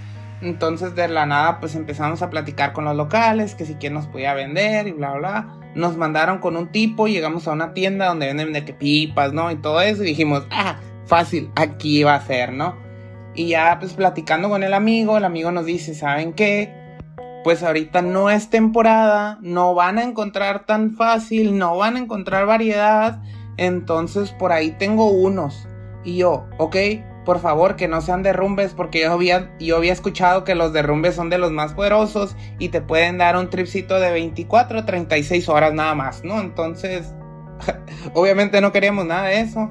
Entonces 0.40 0.94
de 0.94 1.08
la 1.08 1.26
nada 1.26 1.60
pues 1.60 1.74
empezamos 1.74 2.22
a 2.22 2.30
platicar 2.30 2.72
con 2.72 2.84
los 2.84 2.96
locales, 2.96 3.54
que 3.54 3.66
si 3.66 3.74
quién 3.74 3.94
nos 3.94 4.06
podía 4.06 4.32
vender 4.32 4.86
y 4.86 4.92
bla, 4.92 5.10
bla, 5.10 5.18
bla. 5.18 5.58
Nos 5.74 5.96
mandaron 5.96 6.38
con 6.38 6.56
un 6.56 6.68
tipo, 6.68 7.08
llegamos 7.08 7.48
a 7.48 7.52
una 7.52 7.74
tienda 7.74 8.06
donde 8.06 8.26
venden 8.26 8.52
de 8.52 8.64
que 8.64 8.72
pipas, 8.72 9.32
¿no? 9.32 9.50
Y 9.50 9.56
todo 9.56 9.80
eso 9.80 10.04
y 10.04 10.06
dijimos, 10.06 10.46
ah, 10.50 10.76
fácil, 11.04 11.50
aquí 11.56 12.04
va 12.04 12.14
a 12.14 12.20
ser, 12.20 12.52
¿no? 12.52 12.76
Y 13.34 13.48
ya 13.48 13.76
pues 13.80 13.94
platicando 13.94 14.48
con 14.48 14.62
el 14.62 14.72
amigo, 14.72 15.18
el 15.18 15.24
amigo 15.24 15.50
nos 15.50 15.66
dice, 15.66 15.94
¿saben 15.94 16.32
qué? 16.32 16.83
Pues 17.44 17.62
ahorita 17.62 18.02
no 18.02 18.30
es 18.30 18.48
temporada, 18.48 19.38
no 19.42 19.74
van 19.74 19.98
a 19.98 20.02
encontrar 20.02 20.64
tan 20.64 20.94
fácil, 20.94 21.58
no 21.58 21.76
van 21.76 21.96
a 21.96 22.00
encontrar 22.00 22.46
variedad, 22.46 23.22
entonces 23.58 24.32
por 24.32 24.50
ahí 24.50 24.72
tengo 24.72 25.10
unos. 25.10 25.68
Y 26.04 26.16
yo, 26.16 26.46
ok, 26.58 26.76
por 27.24 27.40
favor 27.40 27.76
que 27.76 27.86
no 27.86 28.00
sean 28.00 28.22
derrumbes 28.22 28.72
porque 28.72 29.02
yo 29.02 29.12
había, 29.12 29.50
yo 29.60 29.76
había 29.76 29.92
escuchado 29.92 30.44
que 30.44 30.54
los 30.54 30.72
derrumbes 30.72 31.14
son 31.14 31.30
de 31.30 31.38
los 31.38 31.52
más 31.52 31.74
poderosos 31.74 32.34
y 32.58 32.70
te 32.70 32.80
pueden 32.80 33.18
dar 33.18 33.36
un 33.36 33.50
tripcito 33.50 34.00
de 34.00 34.10
24 34.10 34.80
a 34.80 34.86
36 34.86 35.48
horas 35.48 35.74
nada 35.74 35.94
más, 35.94 36.24
¿no? 36.24 36.40
Entonces, 36.40 37.14
obviamente 38.14 38.60
no 38.60 38.72
queríamos 38.72 39.06
nada 39.06 39.28
de 39.28 39.40
eso. 39.40 39.70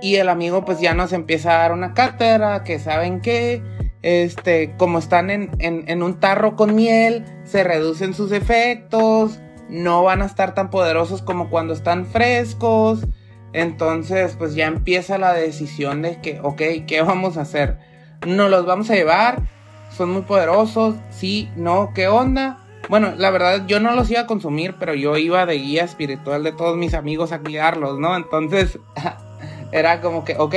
Y 0.00 0.16
el 0.16 0.28
amigo 0.28 0.64
pues 0.64 0.80
ya 0.80 0.94
nos 0.94 1.12
empieza 1.12 1.52
a 1.52 1.58
dar 1.58 1.72
una 1.72 1.94
cátedra 1.94 2.64
que 2.64 2.80
saben 2.80 3.20
qué 3.20 3.62
este, 4.02 4.74
como 4.76 4.98
están 4.98 5.30
en, 5.30 6.02
un 6.02 6.20
tarro 6.20 6.56
con 6.56 6.74
miel, 6.74 7.24
se 7.44 7.64
reducen 7.64 8.14
sus 8.14 8.32
efectos, 8.32 9.40
no 9.68 10.02
van 10.02 10.22
a 10.22 10.26
estar 10.26 10.54
tan 10.54 10.70
poderosos 10.70 11.22
como 11.22 11.48
cuando 11.48 11.72
están 11.72 12.06
frescos. 12.06 13.06
Entonces, 13.52 14.34
pues 14.36 14.54
ya 14.54 14.66
empieza 14.66 15.18
la 15.18 15.34
decisión 15.34 16.02
de 16.02 16.20
que, 16.20 16.40
ok, 16.40 16.62
¿qué 16.86 17.02
vamos 17.02 17.36
a 17.36 17.42
hacer? 17.42 17.78
¿Nos 18.26 18.50
los 18.50 18.66
vamos 18.66 18.90
a 18.90 18.94
llevar? 18.94 19.42
¿Son 19.90 20.10
muy 20.10 20.22
poderosos? 20.22 20.96
¿Sí? 21.10 21.50
¿No? 21.56 21.92
¿Qué 21.94 22.08
onda? 22.08 22.58
Bueno, 22.88 23.12
la 23.16 23.30
verdad 23.30 23.66
yo 23.66 23.78
no 23.78 23.94
los 23.94 24.10
iba 24.10 24.22
a 24.22 24.26
consumir, 24.26 24.76
pero 24.78 24.94
yo 24.94 25.16
iba 25.16 25.46
de 25.46 25.54
guía 25.54 25.84
espiritual 25.84 26.42
de 26.42 26.52
todos 26.52 26.76
mis 26.76 26.94
amigos 26.94 27.30
a 27.32 27.40
cuidarlos, 27.40 27.98
¿no? 27.98 28.16
Entonces, 28.16 28.78
era 29.72 30.00
como 30.00 30.24
que, 30.24 30.36
ok, 30.38 30.54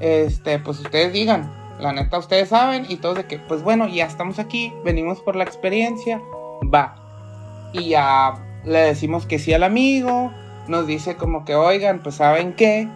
este, 0.00 0.58
pues 0.60 0.80
ustedes 0.80 1.12
digan, 1.12 1.59
la 1.80 1.92
neta 1.92 2.18
ustedes 2.18 2.50
saben 2.50 2.86
y 2.88 2.96
todos 2.96 3.16
de 3.16 3.24
que, 3.24 3.38
pues 3.38 3.62
bueno, 3.62 3.88
ya 3.88 4.06
estamos 4.06 4.38
aquí, 4.38 4.72
venimos 4.84 5.20
por 5.20 5.36
la 5.36 5.44
experiencia, 5.44 6.20
va. 6.72 6.96
Y 7.72 7.90
ya 7.90 8.34
le 8.64 8.80
decimos 8.80 9.26
que 9.26 9.38
sí 9.38 9.52
al 9.52 9.62
amigo, 9.62 10.32
nos 10.68 10.86
dice 10.86 11.16
como 11.16 11.44
que, 11.44 11.54
oigan, 11.54 12.02
pues 12.02 12.16
saben 12.16 12.54
qué, 12.54 12.88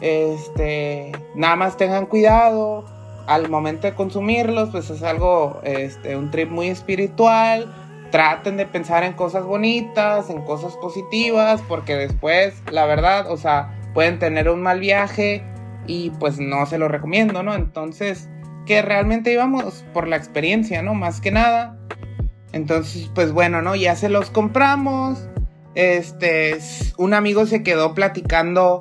este, 0.00 1.12
nada 1.34 1.56
más 1.56 1.76
tengan 1.76 2.06
cuidado, 2.06 2.84
al 3.26 3.48
momento 3.48 3.86
de 3.86 3.94
consumirlos, 3.94 4.70
pues 4.70 4.90
es 4.90 5.02
algo, 5.02 5.60
este, 5.62 6.16
un 6.16 6.30
trip 6.30 6.50
muy 6.50 6.68
espiritual, 6.68 7.72
traten 8.10 8.56
de 8.56 8.66
pensar 8.66 9.02
en 9.02 9.14
cosas 9.14 9.44
bonitas, 9.44 10.30
en 10.30 10.42
cosas 10.42 10.76
positivas, 10.76 11.62
porque 11.68 11.96
después, 11.96 12.54
la 12.70 12.86
verdad, 12.86 13.30
o 13.30 13.36
sea, 13.36 13.74
pueden 13.94 14.18
tener 14.18 14.48
un 14.48 14.62
mal 14.62 14.80
viaje 14.80 15.42
y 15.86 16.10
pues 16.10 16.38
no 16.38 16.66
se 16.66 16.78
lo 16.78 16.88
recomiendo, 16.88 17.42
¿no? 17.42 17.54
Entonces, 17.54 18.28
que 18.66 18.82
realmente 18.82 19.32
íbamos 19.32 19.84
por 19.92 20.08
la 20.08 20.16
experiencia, 20.16 20.82
¿no? 20.82 20.94
Más 20.94 21.20
que 21.20 21.30
nada. 21.30 21.76
Entonces, 22.52 23.10
pues 23.14 23.32
bueno, 23.32 23.62
¿no? 23.62 23.74
Ya 23.74 23.96
se 23.96 24.08
los 24.08 24.30
compramos. 24.30 25.28
Este, 25.74 26.56
un 26.96 27.14
amigo 27.14 27.46
se 27.46 27.62
quedó 27.62 27.94
platicando 27.94 28.80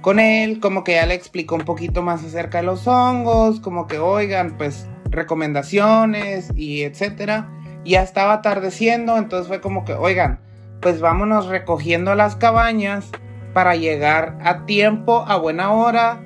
con 0.00 0.18
él, 0.18 0.60
como 0.60 0.84
que 0.84 0.94
ya 0.94 1.06
le 1.06 1.14
explicó 1.14 1.54
un 1.54 1.64
poquito 1.64 2.02
más 2.02 2.24
acerca 2.24 2.58
de 2.58 2.64
los 2.64 2.86
hongos, 2.86 3.60
como 3.60 3.86
que 3.86 3.98
oigan, 3.98 4.56
pues 4.56 4.86
recomendaciones 5.04 6.50
y 6.54 6.82
etcétera. 6.82 7.50
Ya 7.84 8.02
estaba 8.02 8.34
atardeciendo, 8.34 9.16
entonces 9.16 9.48
fue 9.48 9.60
como 9.60 9.84
que, 9.84 9.94
oigan, 9.94 10.40
pues 10.80 11.00
vámonos 11.00 11.46
recogiendo 11.46 12.14
las 12.14 12.36
cabañas 12.36 13.10
para 13.52 13.74
llegar 13.76 14.38
a 14.42 14.64
tiempo, 14.66 15.24
a 15.26 15.36
buena 15.36 15.72
hora 15.72 16.22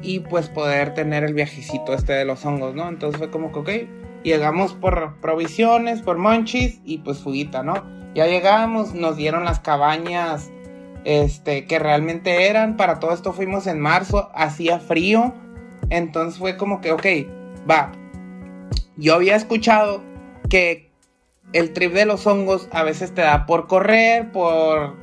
y 0.00 0.20
pues 0.20 0.48
poder 0.48 0.94
tener 0.94 1.24
el 1.24 1.34
viajecito 1.34 1.92
este 1.92 2.12
de 2.12 2.24
los 2.24 2.44
hongos, 2.44 2.74
¿no? 2.74 2.88
Entonces 2.88 3.18
fue 3.18 3.30
como 3.30 3.52
que, 3.52 3.58
ok, 3.58 3.70
llegamos 4.22 4.74
por 4.74 5.16
provisiones, 5.20 6.02
por 6.02 6.18
monchis 6.18 6.80
y 6.84 6.98
pues 6.98 7.18
fuguita, 7.18 7.62
¿no? 7.62 7.84
Ya 8.14 8.26
llegamos, 8.26 8.94
nos 8.94 9.16
dieron 9.16 9.44
las 9.44 9.60
cabañas 9.60 10.50
este, 11.04 11.66
que 11.66 11.78
realmente 11.78 12.48
eran, 12.48 12.76
para 12.76 12.98
todo 12.98 13.12
esto 13.12 13.32
fuimos 13.32 13.66
en 13.66 13.80
marzo, 13.80 14.30
hacía 14.34 14.80
frío, 14.80 15.34
entonces 15.90 16.38
fue 16.38 16.56
como 16.56 16.80
que, 16.80 16.92
ok, 16.92 17.06
va, 17.68 17.92
yo 18.96 19.14
había 19.14 19.36
escuchado 19.36 20.02
que 20.48 20.90
el 21.52 21.72
trip 21.72 21.92
de 21.92 22.04
los 22.04 22.26
hongos 22.26 22.68
a 22.72 22.82
veces 22.82 23.14
te 23.14 23.22
da 23.22 23.46
por 23.46 23.66
correr, 23.68 24.32
por 24.32 24.96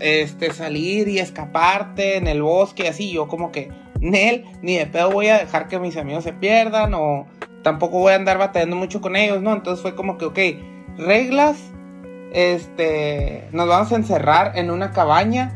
este, 0.00 0.52
salir 0.52 1.08
y 1.08 1.18
escaparte 1.18 2.16
en 2.16 2.26
el 2.26 2.42
bosque, 2.42 2.88
así. 2.88 3.12
Yo 3.12 3.28
como 3.28 3.52
que, 3.52 3.70
Nel, 4.00 4.44
ni 4.62 4.76
de 4.76 4.86
pedo 4.86 5.10
voy 5.10 5.28
a 5.28 5.38
dejar 5.38 5.68
que 5.68 5.78
mis 5.78 5.96
amigos 5.96 6.24
se 6.24 6.32
pierdan 6.32 6.94
o 6.94 7.26
tampoco 7.62 7.98
voy 7.98 8.12
a 8.12 8.16
andar 8.16 8.38
batallando 8.38 8.76
mucho 8.76 9.00
con 9.00 9.16
ellos, 9.16 9.42
¿no? 9.42 9.52
Entonces 9.52 9.82
fue 9.82 9.94
como 9.94 10.18
que, 10.18 10.26
ok, 10.26 10.38
reglas, 10.98 11.58
este, 12.32 13.48
nos 13.52 13.68
vamos 13.68 13.92
a 13.92 13.96
encerrar 13.96 14.52
en 14.56 14.70
una 14.70 14.92
cabaña 14.92 15.52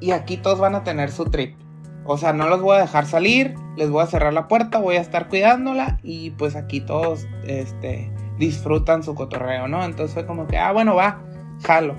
y 0.00 0.12
aquí 0.12 0.36
todos 0.36 0.58
van 0.58 0.74
a 0.74 0.84
tener 0.84 1.10
su 1.10 1.26
trip. 1.26 1.56
O 2.04 2.18
sea, 2.18 2.32
no 2.32 2.48
los 2.48 2.60
voy 2.60 2.76
a 2.76 2.80
dejar 2.80 3.06
salir, 3.06 3.54
les 3.76 3.88
voy 3.88 4.02
a 4.02 4.06
cerrar 4.06 4.32
la 4.32 4.48
puerta, 4.48 4.78
voy 4.78 4.96
a 4.96 5.00
estar 5.00 5.28
cuidándola 5.28 6.00
y 6.02 6.30
pues 6.30 6.56
aquí 6.56 6.80
todos, 6.80 7.28
este, 7.46 8.12
disfrutan 8.38 9.02
su 9.02 9.14
cotorreo, 9.14 9.68
¿no? 9.68 9.84
Entonces 9.84 10.14
fue 10.14 10.26
como 10.26 10.46
que, 10.46 10.58
ah, 10.58 10.72
bueno, 10.72 10.94
va, 10.96 11.22
jalo. 11.62 11.94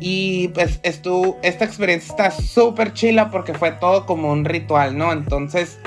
Y 0.00 0.48
pues 0.48 0.80
esta 0.82 1.64
experiencia 1.64 2.10
está 2.10 2.30
súper 2.30 2.94
chila 2.94 3.30
porque 3.30 3.52
fue 3.52 3.72
todo 3.72 4.06
como 4.06 4.32
un 4.32 4.46
ritual, 4.46 4.96
¿no? 4.96 5.12
Entonces, 5.12 5.78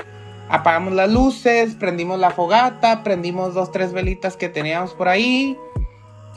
apagamos 0.48 0.92
las 0.92 1.10
luces, 1.10 1.74
prendimos 1.74 2.20
la 2.20 2.30
fogata, 2.30 3.02
prendimos 3.02 3.54
dos, 3.54 3.72
tres 3.72 3.92
velitas 3.92 4.36
que 4.36 4.48
teníamos 4.48 4.94
por 4.94 5.08
ahí 5.08 5.58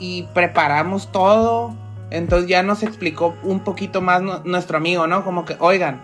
y 0.00 0.24
preparamos 0.34 1.12
todo. 1.12 1.72
Entonces 2.10 2.48
ya 2.48 2.62
nos 2.62 2.82
explicó 2.82 3.36
un 3.42 3.60
poquito 3.60 4.00
más 4.00 4.22
nuestro 4.44 4.78
amigo, 4.78 5.06
¿no? 5.06 5.24
Como 5.24 5.44
que, 5.44 5.56
oigan, 5.60 6.00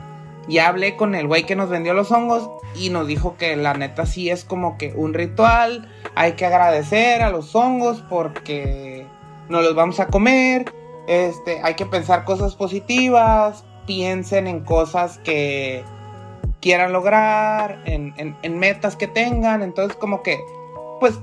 ya 0.48 0.68
hablé 0.68 0.96
con 0.96 1.14
el 1.14 1.26
güey 1.26 1.44
que 1.44 1.56
nos 1.56 1.70
vendió 1.70 1.94
los 1.94 2.12
hongos 2.12 2.50
y 2.76 2.90
nos 2.90 3.06
dijo 3.06 3.36
que 3.36 3.56
la 3.56 3.74
neta 3.74 4.06
sí 4.06 4.28
es 4.30 4.44
como 4.44 4.76
que 4.76 4.92
un 4.94 5.14
ritual, 5.14 5.88
hay 6.14 6.32
que 6.32 6.44
agradecer 6.44 7.22
a 7.22 7.30
los 7.30 7.54
hongos 7.54 8.04
porque 8.08 9.06
nos 9.48 9.64
los 9.64 9.74
vamos 9.74 9.98
a 10.00 10.08
comer, 10.08 10.66
este, 11.06 11.60
hay 11.62 11.74
que 11.74 11.86
pensar 11.86 12.24
cosas 12.24 12.54
positivas, 12.54 13.64
piensen 13.86 14.46
en 14.46 14.60
cosas 14.60 15.18
que 15.18 15.84
quieran 16.60 16.92
lograr, 16.92 17.82
en, 17.84 18.58
metas 18.58 18.96
que 18.96 19.06
tengan. 19.06 19.62
Entonces, 19.62 19.96
como 19.96 20.22
que, 20.22 20.38
pues, 21.00 21.18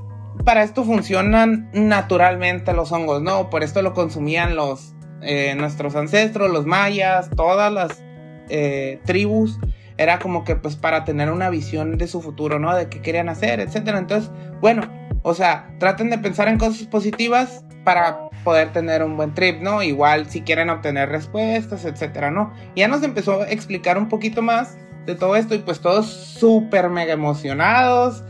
para 0.46 0.64
esto 0.64 0.84
funcionan 0.84 1.70
naturalmente 1.74 2.74
los 2.74 2.92
hongos, 2.92 3.22
¿no? 3.22 3.50
Por 3.50 3.64
esto 3.64 3.82
lo 3.82 3.94
consumían 3.94 4.56
los 4.56 4.94
eh, 5.24 5.54
nuestros 5.56 5.96
ancestros, 5.96 6.52
los 6.52 6.66
mayas, 6.66 7.30
todas 7.36 7.72
las 7.72 8.04
eh, 8.50 9.00
tribus. 9.06 9.60
Era 9.98 10.20
como 10.20 10.44
que, 10.44 10.56
pues, 10.56 10.76
para 10.76 11.06
tener 11.06 11.32
una 11.32 11.50
visión 11.50 11.98
de 11.98 12.08
su 12.08 12.22
futuro, 12.22 12.60
¿no? 12.60 12.76
De 12.76 12.88
qué 12.90 13.02
querían 13.02 13.30
hacer, 13.30 13.60
etcétera. 13.60 13.98
Entonces, 13.98 14.32
bueno, 14.62 14.84
o 15.24 15.34
sea, 15.34 15.76
traten 15.80 16.10
de 16.10 16.18
pensar 16.18 16.48
en 16.48 16.58
cosas 16.58 16.88
positivas 16.88 17.64
para 17.84 18.31
poder 18.44 18.72
tener 18.72 19.04
un 19.04 19.18
buen 19.18 19.34
trip, 19.34 19.62
¿no? 19.62 19.84
Igual 19.84 20.30
si 20.30 20.42
quieren 20.42 20.70
obtener 20.70 21.10
respuestas, 21.10 21.86
etcétera, 21.86 22.32
¿no? 22.32 22.54
Ya 22.76 22.88
nos 22.88 23.04
empezó 23.04 23.42
a 23.42 23.50
explicar 23.50 23.98
un 23.98 24.10
poquito 24.10 24.42
más 24.42 24.78
de 25.06 25.16
todo 25.16 25.36
esto 25.36 25.56
y 25.56 25.60
pues 25.60 25.80
todos 25.80 26.08
súper 26.08 26.90
mega 26.90 27.14
emocionados 27.14 28.24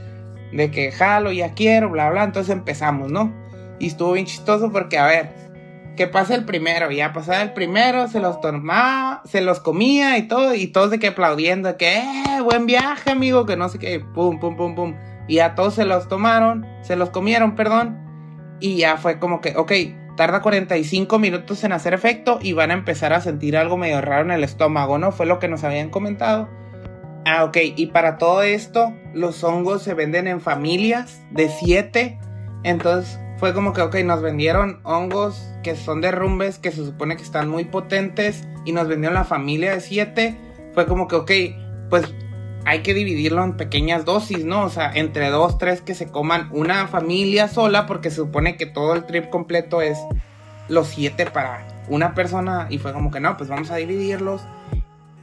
de 0.52 0.72
que 0.72 0.92
jalo, 0.92 1.32
ya 1.32 1.54
quiero, 1.54 1.90
bla, 1.90 2.10
bla. 2.10 2.24
Entonces 2.24 2.52
empezamos, 2.52 3.12
¿no? 3.12 3.34
Y 3.80 3.88
estuvo 3.88 4.14
bien 4.14 4.26
chistoso 4.26 4.72
porque, 4.72 4.98
a 4.98 5.06
ver, 5.08 5.30
que 5.96 6.08
pasa 6.08 6.36
el 6.36 6.46
primero, 6.46 6.92
ya 6.92 7.14
pasaba 7.14 7.42
el 7.42 7.54
primero, 7.54 8.08
se 8.08 8.20
los 8.20 8.40
tomaba, 8.42 9.22
se 9.26 9.42
los 9.42 9.60
comía 9.60 10.18
y 10.18 10.28
todo, 10.28 10.54
y 10.54 10.68
todos 10.68 10.92
de 10.92 11.00
que 11.00 11.08
aplaudiendo, 11.08 11.76
que, 11.78 11.98
eh, 11.98 12.42
buen 12.44 12.66
viaje, 12.66 13.12
amigo, 13.12 13.46
que 13.46 13.58
no 13.58 13.70
sé 13.70 13.80
qué, 13.80 14.00
pum, 14.00 14.40
pum, 14.40 14.56
pum, 14.56 14.76
pum. 14.76 14.96
Y 15.28 15.36
ya 15.36 15.56
todos 15.56 15.76
se 15.76 15.86
los 15.86 16.08
tomaron, 16.08 16.66
se 16.82 16.96
los 16.96 17.10
comieron, 17.10 17.56
perdón. 17.56 17.98
Y 18.60 18.78
ya 18.78 18.98
fue 18.98 19.20
como 19.20 19.42
que, 19.42 19.56
ok, 19.58 19.72
tarda 20.16 20.42
45 20.42 21.20
minutos 21.20 21.64
en 21.64 21.72
hacer 21.72 21.94
efecto 21.94 22.40
y 22.42 22.54
van 22.54 22.72
a 22.72 22.76
empezar 22.76 23.14
a 23.14 23.22
sentir 23.22 23.58
algo 23.58 23.78
medio 23.78 24.02
raro 24.02 24.26
en 24.26 24.32
el 24.32 24.44
estómago, 24.44 24.98
¿no? 24.98 25.12
Fue 25.12 25.26
lo 25.26 25.40
que 25.40 25.48
nos 25.48 25.64
habían 25.64 25.90
comentado. 25.90 26.50
Ah, 27.26 27.44
ok, 27.44 27.58
y 27.76 27.88
para 27.88 28.18
todo 28.18 28.42
esto, 28.42 28.94
los 29.14 29.44
hongos 29.44 29.84
se 29.84 29.94
venden 29.94 30.28
en 30.28 30.42
familias 30.42 31.22
de 31.32 31.50
7. 31.50 32.20
Entonces 32.64 33.20
fue 33.38 33.54
como 33.54 33.74
que, 33.74 33.82
ok, 33.82 33.96
nos 34.04 34.22
vendieron 34.22 34.82
hongos 34.84 35.48
que 35.64 35.76
son 35.76 36.02
derrumbes, 36.02 36.60
que 36.60 36.72
se 36.72 36.84
supone 36.84 37.16
que 37.18 37.24
están 37.24 37.50
muy 37.50 37.66
potentes, 37.66 38.48
y 38.66 38.72
nos 38.72 38.88
vendieron 38.88 39.16
la 39.16 39.24
familia 39.24 39.74
de 39.74 39.82
7. 39.82 40.38
Fue 40.74 40.88
como 40.88 41.08
que, 41.08 41.16
ok, 41.16 41.32
pues 41.90 42.06
hay 42.66 42.82
que 42.82 42.94
dividirlo 42.94 43.44
en 43.44 43.58
pequeñas 43.58 44.06
dosis, 44.06 44.46
¿no? 44.46 44.64
O 44.64 44.70
sea, 44.70 44.92
entre 44.94 45.30
dos, 45.30 45.58
tres 45.58 45.82
que 45.82 45.96
se 45.96 46.12
coman 46.12 46.50
una 46.52 46.88
familia 46.88 47.48
sola, 47.48 47.86
porque 47.86 48.10
se 48.10 48.18
supone 48.18 48.58
que 48.58 48.66
todo 48.66 48.94
el 48.94 49.06
trip 49.06 49.30
completo 49.30 49.82
es 49.82 49.98
los 50.68 50.88
siete 50.88 51.26
para 51.26 51.68
una 51.90 52.14
persona. 52.14 52.68
Y 52.70 52.78
fue 52.78 52.94
como 52.94 53.12
que 53.12 53.20
no, 53.20 53.36
pues 53.38 53.50
vamos 53.50 53.72
a 53.72 53.76
dividirlos. 53.76 54.42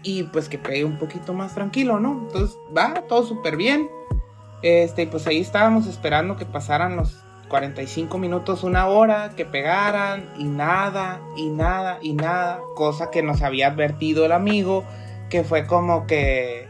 Y 0.02 0.24
pues 0.24 0.48
que 0.48 0.58
pegue 0.58 0.84
un 0.84 0.98
poquito 0.98 1.32
más 1.32 1.54
tranquilo, 1.54 2.00
¿no? 2.00 2.26
Entonces 2.26 2.56
va 2.76 2.94
todo 3.08 3.24
súper 3.24 3.56
bien. 3.56 3.88
Este, 4.62 5.06
pues 5.06 5.26
ahí 5.26 5.40
estábamos 5.40 5.86
esperando 5.86 6.36
que 6.36 6.44
pasaran 6.44 6.96
los 6.96 7.24
45 7.48 8.18
minutos, 8.18 8.62
una 8.62 8.86
hora, 8.86 9.30
que 9.36 9.44
pegaran, 9.44 10.28
y 10.36 10.44
nada, 10.44 11.20
y 11.36 11.48
nada, 11.48 11.98
y 12.02 12.12
nada. 12.12 12.60
Cosa 12.74 13.10
que 13.10 13.22
nos 13.22 13.42
había 13.42 13.68
advertido 13.68 14.26
el 14.26 14.32
amigo, 14.32 14.84
que 15.30 15.44
fue 15.44 15.66
como 15.66 16.06
que 16.06 16.67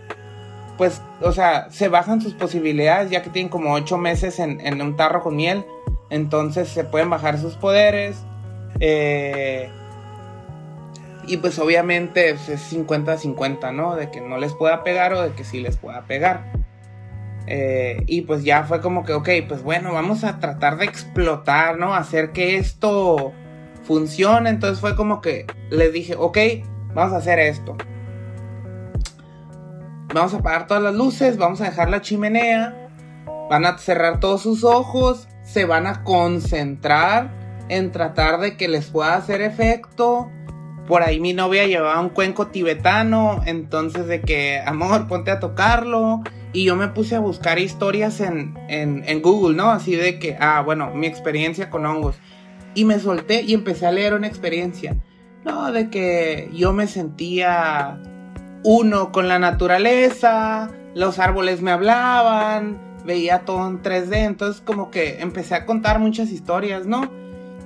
pues, 0.78 1.02
o 1.20 1.32
sea, 1.32 1.70
se 1.70 1.88
bajan 1.88 2.22
sus 2.22 2.34
posibilidades 2.34 3.10
ya 3.10 3.22
que 3.22 3.30
tienen 3.30 3.50
como 3.50 3.74
ocho 3.74 3.98
meses 3.98 4.38
en, 4.38 4.80
un 4.80 4.96
tarro 4.96 5.22
con 5.22 5.36
miel. 5.36 5.66
Entonces 6.08 6.68
se 6.68 6.84
pueden 6.84 7.10
bajar 7.10 7.36
sus 7.38 7.56
poderes. 7.56 8.16
Eh, 8.80 9.68
y 11.26 11.36
pues 11.38 11.58
obviamente 11.58 12.34
pues, 12.34 12.48
es 12.48 12.72
50-50, 12.72 13.74
¿no? 13.74 13.96
De 13.96 14.10
que 14.10 14.20
no 14.20 14.38
les 14.38 14.54
pueda 14.54 14.84
pegar 14.84 15.12
o 15.12 15.20
de 15.20 15.32
que 15.32 15.42
sí 15.42 15.60
les 15.60 15.76
pueda 15.76 16.02
pegar. 16.02 16.52
Eh, 17.48 18.04
y 18.06 18.22
pues 18.22 18.44
ya 18.44 18.62
fue 18.62 18.80
como 18.80 19.04
que, 19.04 19.14
ok, 19.14 19.28
pues 19.48 19.62
bueno, 19.64 19.92
vamos 19.92 20.22
a 20.22 20.38
tratar 20.38 20.78
de 20.78 20.84
explotar, 20.84 21.76
¿no? 21.76 21.94
Hacer 21.94 22.30
que 22.30 22.56
esto 22.56 23.32
funcione. 23.82 24.48
Entonces 24.48 24.80
fue 24.80 24.94
como 24.94 25.20
que 25.20 25.44
les 25.70 25.92
dije, 25.92 26.14
ok, 26.16 26.38
vamos 26.94 27.12
a 27.14 27.16
hacer 27.16 27.40
esto 27.40 27.76
vamos 30.14 30.34
a 30.34 30.38
apagar 30.38 30.66
todas 30.66 30.82
las 30.82 30.94
luces, 30.94 31.36
vamos 31.36 31.60
a 31.60 31.64
dejar 31.64 31.90
la 31.90 32.00
chimenea, 32.00 32.88
van 33.50 33.66
a 33.66 33.78
cerrar 33.78 34.20
todos 34.20 34.42
sus 34.42 34.64
ojos, 34.64 35.28
se 35.42 35.64
van 35.64 35.86
a 35.86 36.04
concentrar 36.04 37.30
en 37.68 37.92
tratar 37.92 38.40
de 38.40 38.56
que 38.56 38.68
les 38.68 38.90
pueda 38.90 39.14
hacer 39.14 39.40
efecto. 39.40 40.30
Por 40.86 41.02
ahí 41.02 41.20
mi 41.20 41.34
novia 41.34 41.66
llevaba 41.66 42.00
un 42.00 42.08
cuenco 42.08 42.46
tibetano, 42.46 43.42
entonces 43.44 44.06
de 44.06 44.22
que, 44.22 44.60
amor, 44.64 45.06
ponte 45.06 45.30
a 45.30 45.40
tocarlo. 45.40 46.22
Y 46.54 46.64
yo 46.64 46.76
me 46.76 46.88
puse 46.88 47.14
a 47.14 47.20
buscar 47.20 47.58
historias 47.58 48.20
en, 48.20 48.58
en, 48.68 49.04
en 49.06 49.20
Google, 49.20 49.54
¿no? 49.54 49.70
Así 49.70 49.94
de 49.96 50.18
que, 50.18 50.38
ah, 50.40 50.62
bueno, 50.64 50.94
mi 50.94 51.06
experiencia 51.06 51.68
con 51.68 51.84
hongos. 51.84 52.16
Y 52.74 52.86
me 52.86 52.98
solté 53.00 53.42
y 53.42 53.52
empecé 53.52 53.86
a 53.86 53.92
leer 53.92 54.14
una 54.14 54.28
experiencia. 54.28 54.96
No, 55.44 55.70
de 55.72 55.90
que 55.90 56.48
yo 56.54 56.72
me 56.72 56.86
sentía 56.86 58.00
uno 58.70 59.12
con 59.12 59.28
la 59.28 59.38
naturaleza, 59.38 60.70
los 60.94 61.18
árboles 61.18 61.62
me 61.62 61.70
hablaban, 61.70 62.78
veía 63.02 63.46
todo 63.46 63.66
en 63.66 63.80
3D, 63.80 64.26
entonces 64.26 64.60
como 64.60 64.90
que 64.90 65.22
empecé 65.22 65.54
a 65.54 65.64
contar 65.64 66.00
muchas 66.00 66.30
historias, 66.30 66.84
¿no? 66.84 67.10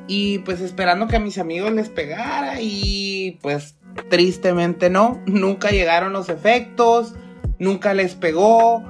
Y 0.06 0.38
pues 0.38 0.60
esperando 0.60 1.08
que 1.08 1.16
a 1.16 1.18
mis 1.18 1.38
amigos 1.38 1.72
les 1.72 1.88
pegara 1.88 2.60
y 2.60 3.40
pues 3.42 3.74
tristemente 4.10 4.90
no, 4.90 5.20
nunca 5.26 5.70
llegaron 5.70 6.12
los 6.12 6.28
efectos, 6.28 7.16
nunca 7.58 7.94
les 7.94 8.14
pegó, 8.14 8.84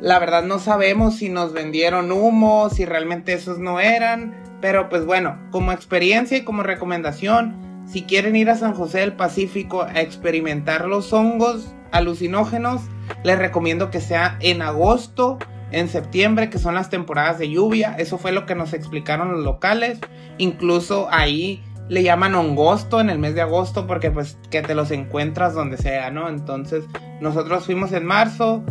la 0.00 0.18
verdad 0.18 0.44
no 0.44 0.60
sabemos 0.60 1.16
si 1.16 1.28
nos 1.28 1.52
vendieron 1.52 2.10
humo, 2.12 2.70
si 2.70 2.86
realmente 2.86 3.34
esos 3.34 3.58
no 3.58 3.78
eran, 3.78 4.42
pero 4.62 4.88
pues 4.88 5.04
bueno, 5.04 5.38
como 5.50 5.72
experiencia 5.72 6.38
y 6.38 6.44
como 6.44 6.62
recomendación, 6.62 7.67
si 7.90 8.02
quieren 8.02 8.36
ir 8.36 8.50
a 8.50 8.56
San 8.56 8.74
José 8.74 9.00
del 9.00 9.14
Pacífico 9.14 9.82
a 9.82 10.00
experimentar 10.00 10.86
los 10.86 11.12
hongos 11.12 11.74
alucinógenos, 11.90 12.82
les 13.24 13.38
recomiendo 13.38 13.90
que 13.90 14.00
sea 14.00 14.36
en 14.40 14.60
agosto, 14.60 15.38
en 15.70 15.88
septiembre, 15.88 16.50
que 16.50 16.58
son 16.58 16.74
las 16.74 16.90
temporadas 16.90 17.38
de 17.38 17.48
lluvia. 17.50 17.94
Eso 17.98 18.18
fue 18.18 18.32
lo 18.32 18.46
que 18.46 18.54
nos 18.54 18.74
explicaron 18.74 19.32
los 19.32 19.44
locales. 19.44 19.98
Incluso 20.36 21.08
ahí 21.10 21.62
le 21.88 22.02
llaman 22.02 22.34
hongosto 22.34 23.00
en 23.00 23.08
el 23.08 23.18
mes 23.18 23.34
de 23.34 23.40
agosto 23.40 23.86
porque 23.86 24.10
pues 24.10 24.38
que 24.50 24.60
te 24.60 24.74
los 24.74 24.90
encuentras 24.90 25.54
donde 25.54 25.78
sea, 25.78 26.10
¿no? 26.10 26.28
Entonces 26.28 26.84
nosotros 27.22 27.64
fuimos 27.64 27.92
en 27.92 28.04
marzo, 28.04 28.62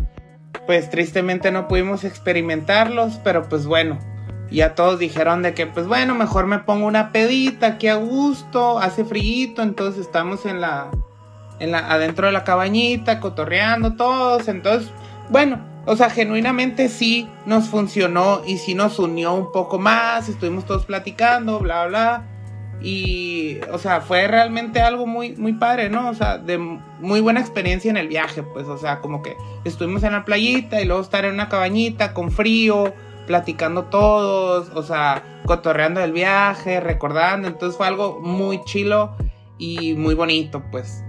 pues 0.67 0.91
tristemente 0.91 1.51
no 1.51 1.67
pudimos 1.67 2.03
experimentarlos, 2.03 3.19
pero 3.23 3.49
pues 3.49 3.65
bueno, 3.65 3.97
ya 4.55 4.75
todos 4.75 4.99
dijeron 4.99 5.41
de 5.41 5.53
que, 5.53 5.67
pues 5.67 5.87
bueno, 5.87 6.15
mejor 6.15 6.47
me 6.47 6.59
pongo 6.59 6.87
una 6.87 7.11
pedita 7.11 7.67
aquí 7.67 7.87
a 7.87 7.95
gusto, 7.95 8.79
hace 8.79 9.03
frío, 9.03 9.61
entonces 9.61 10.01
estamos 10.01 10.45
en 10.45 10.61
la, 10.61 10.89
en 11.59 11.71
la, 11.71 11.79
adentro 11.79 12.27
de 12.27 12.33
la 12.33 12.43
cabañita, 12.43 13.19
cotorreando 13.19 13.95
todos. 13.95 14.47
Entonces, 14.47 14.89
bueno, 15.29 15.59
o 15.85 15.95
sea, 15.95 16.09
genuinamente 16.09 16.89
sí 16.89 17.29
nos 17.45 17.67
funcionó 17.67 18.41
y 18.45 18.57
sí 18.57 18.73
nos 18.73 18.99
unió 18.99 19.33
un 19.33 19.51
poco 19.51 19.79
más, 19.79 20.29
estuvimos 20.29 20.65
todos 20.65 20.85
platicando, 20.85 21.59
bla, 21.59 21.87
bla. 21.87 22.27
Y, 22.81 23.57
o 23.71 23.79
sea, 23.79 24.01
fue 24.01 24.27
realmente 24.27 24.81
algo 24.81 25.07
muy, 25.07 25.35
muy 25.35 25.53
padre, 25.53 25.89
¿no? 25.89 26.09
O 26.09 26.13
sea, 26.13 26.37
de 26.37 26.57
muy 26.57 27.21
buena 27.21 27.39
experiencia 27.39 27.89
en 27.89 27.97
el 27.97 28.07
viaje, 28.07 28.43
pues, 28.43 28.67
o 28.67 28.77
sea, 28.77 28.99
como 28.99 29.23
que 29.23 29.35
estuvimos 29.65 30.03
en 30.03 30.11
la 30.11 30.25
playita 30.25 30.79
y 30.79 30.85
luego 30.85 31.01
estar 31.01 31.25
en 31.25 31.33
una 31.33 31.49
cabañita 31.49 32.13
con 32.13 32.31
frío 32.31 32.93
platicando 33.27 33.83
todos, 33.85 34.69
o 34.73 34.81
sea, 34.81 35.41
cotorreando 35.45 36.01
el 36.01 36.13
viaje, 36.13 36.79
recordando, 36.79 37.47
entonces 37.47 37.77
fue 37.77 37.85
algo 37.85 38.19
muy 38.21 38.63
chilo 38.63 39.15
y 39.59 39.93
muy 39.93 40.15
bonito, 40.15 40.63
pues. 40.71 41.03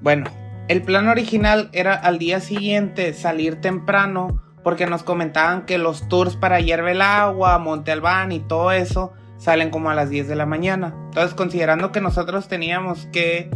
Bueno, 0.00 0.24
el 0.68 0.82
plan 0.82 1.08
original 1.08 1.68
era 1.72 1.94
al 1.94 2.18
día 2.18 2.40
siguiente 2.40 3.12
salir 3.12 3.60
temprano 3.60 4.42
porque 4.64 4.86
nos 4.86 5.02
comentaban 5.02 5.66
que 5.66 5.78
los 5.78 6.08
tours 6.08 6.36
para 6.36 6.58
Hierve 6.58 6.92
el 6.92 7.02
Agua, 7.02 7.58
Monte 7.58 7.92
Albán 7.92 8.32
y 8.32 8.40
todo 8.40 8.72
eso 8.72 9.12
salen 9.36 9.70
como 9.70 9.90
a 9.90 9.94
las 9.94 10.08
10 10.08 10.26
de 10.26 10.36
la 10.36 10.46
mañana. 10.46 10.94
Entonces, 11.06 11.34
considerando 11.34 11.92
que 11.92 12.00
nosotros 12.00 12.48
teníamos 12.48 13.06
que 13.12 13.50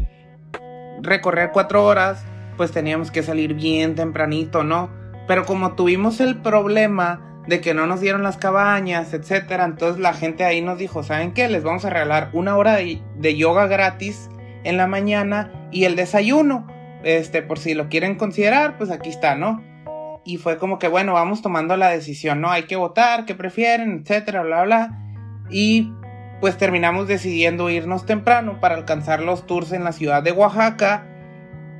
recorrer 1.00 1.50
cuatro 1.52 1.84
horas, 1.84 2.24
pues 2.58 2.72
teníamos 2.72 3.10
que 3.10 3.22
salir 3.22 3.54
bien 3.54 3.94
tempranito, 3.94 4.64
¿no? 4.64 4.90
Pero 5.26 5.46
como 5.46 5.72
tuvimos 5.72 6.20
el 6.20 6.36
problema 6.36 7.27
de 7.48 7.62
que 7.62 7.72
no 7.72 7.86
nos 7.86 8.02
dieron 8.02 8.22
las 8.22 8.36
cabañas, 8.36 9.14
etcétera, 9.14 9.64
entonces 9.64 9.98
la 9.98 10.12
gente 10.12 10.44
ahí 10.44 10.60
nos 10.60 10.76
dijo, 10.76 11.02
¿saben 11.02 11.32
qué? 11.32 11.48
Les 11.48 11.64
vamos 11.64 11.82
a 11.86 11.90
regalar 11.90 12.28
una 12.34 12.54
hora 12.58 12.74
de, 12.74 13.36
yoga 13.36 13.66
gratis 13.66 14.28
en 14.64 14.76
la 14.76 14.86
mañana 14.86 15.50
y 15.72 15.84
el 15.84 15.96
desayuno. 15.96 16.66
Este, 17.04 17.40
por 17.40 17.58
si 17.58 17.72
lo 17.72 17.88
quieren 17.88 18.16
considerar, 18.16 18.76
pues 18.76 18.90
aquí 18.90 19.08
está, 19.08 19.34
¿no? 19.34 19.64
Y 20.26 20.36
fue 20.36 20.58
como 20.58 20.78
que, 20.78 20.88
bueno, 20.88 21.14
vamos 21.14 21.40
tomando 21.40 21.74
la 21.78 21.88
decisión, 21.88 22.42
¿no? 22.42 22.50
Hay 22.50 22.64
que 22.64 22.76
votar, 22.76 23.24
¿qué 23.24 23.34
prefieren? 23.34 24.02
Etcétera, 24.02 24.42
bla, 24.42 24.64
bla. 24.64 24.98
Y 25.48 25.90
pues 26.42 26.58
terminamos 26.58 27.08
decidiendo 27.08 27.70
irnos 27.70 28.04
temprano 28.04 28.60
para 28.60 28.74
alcanzar 28.74 29.22
los 29.22 29.46
tours 29.46 29.72
en 29.72 29.84
la 29.84 29.92
ciudad 29.92 30.22
de 30.22 30.32
Oaxaca. 30.32 31.06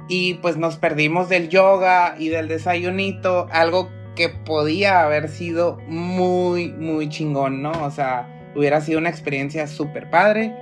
Y 0.08 0.34
pues 0.34 0.56
nos 0.56 0.78
perdimos 0.78 1.28
del 1.28 1.50
yoga 1.50 2.14
y 2.18 2.30
del 2.30 2.48
desayunito, 2.48 3.48
algo 3.50 3.97
que 4.18 4.28
podía 4.28 5.04
haber 5.04 5.28
sido 5.28 5.78
muy, 5.86 6.72
muy 6.72 7.08
chingón, 7.08 7.62
¿no? 7.62 7.70
O 7.84 7.90
sea, 7.92 8.28
hubiera 8.56 8.80
sido 8.80 8.98
una 8.98 9.10
experiencia 9.10 9.68
súper 9.68 10.10
padre. 10.10 10.52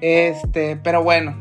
Este, 0.00 0.74
pero 0.74 1.04
bueno, 1.04 1.36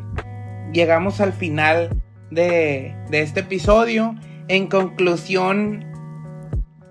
llegamos 0.72 1.20
al 1.22 1.34
final 1.34 2.04
de, 2.30 2.96
de 3.10 3.22
este 3.22 3.40
episodio. 3.40 4.14
En 4.48 4.68
conclusión, 4.68 5.84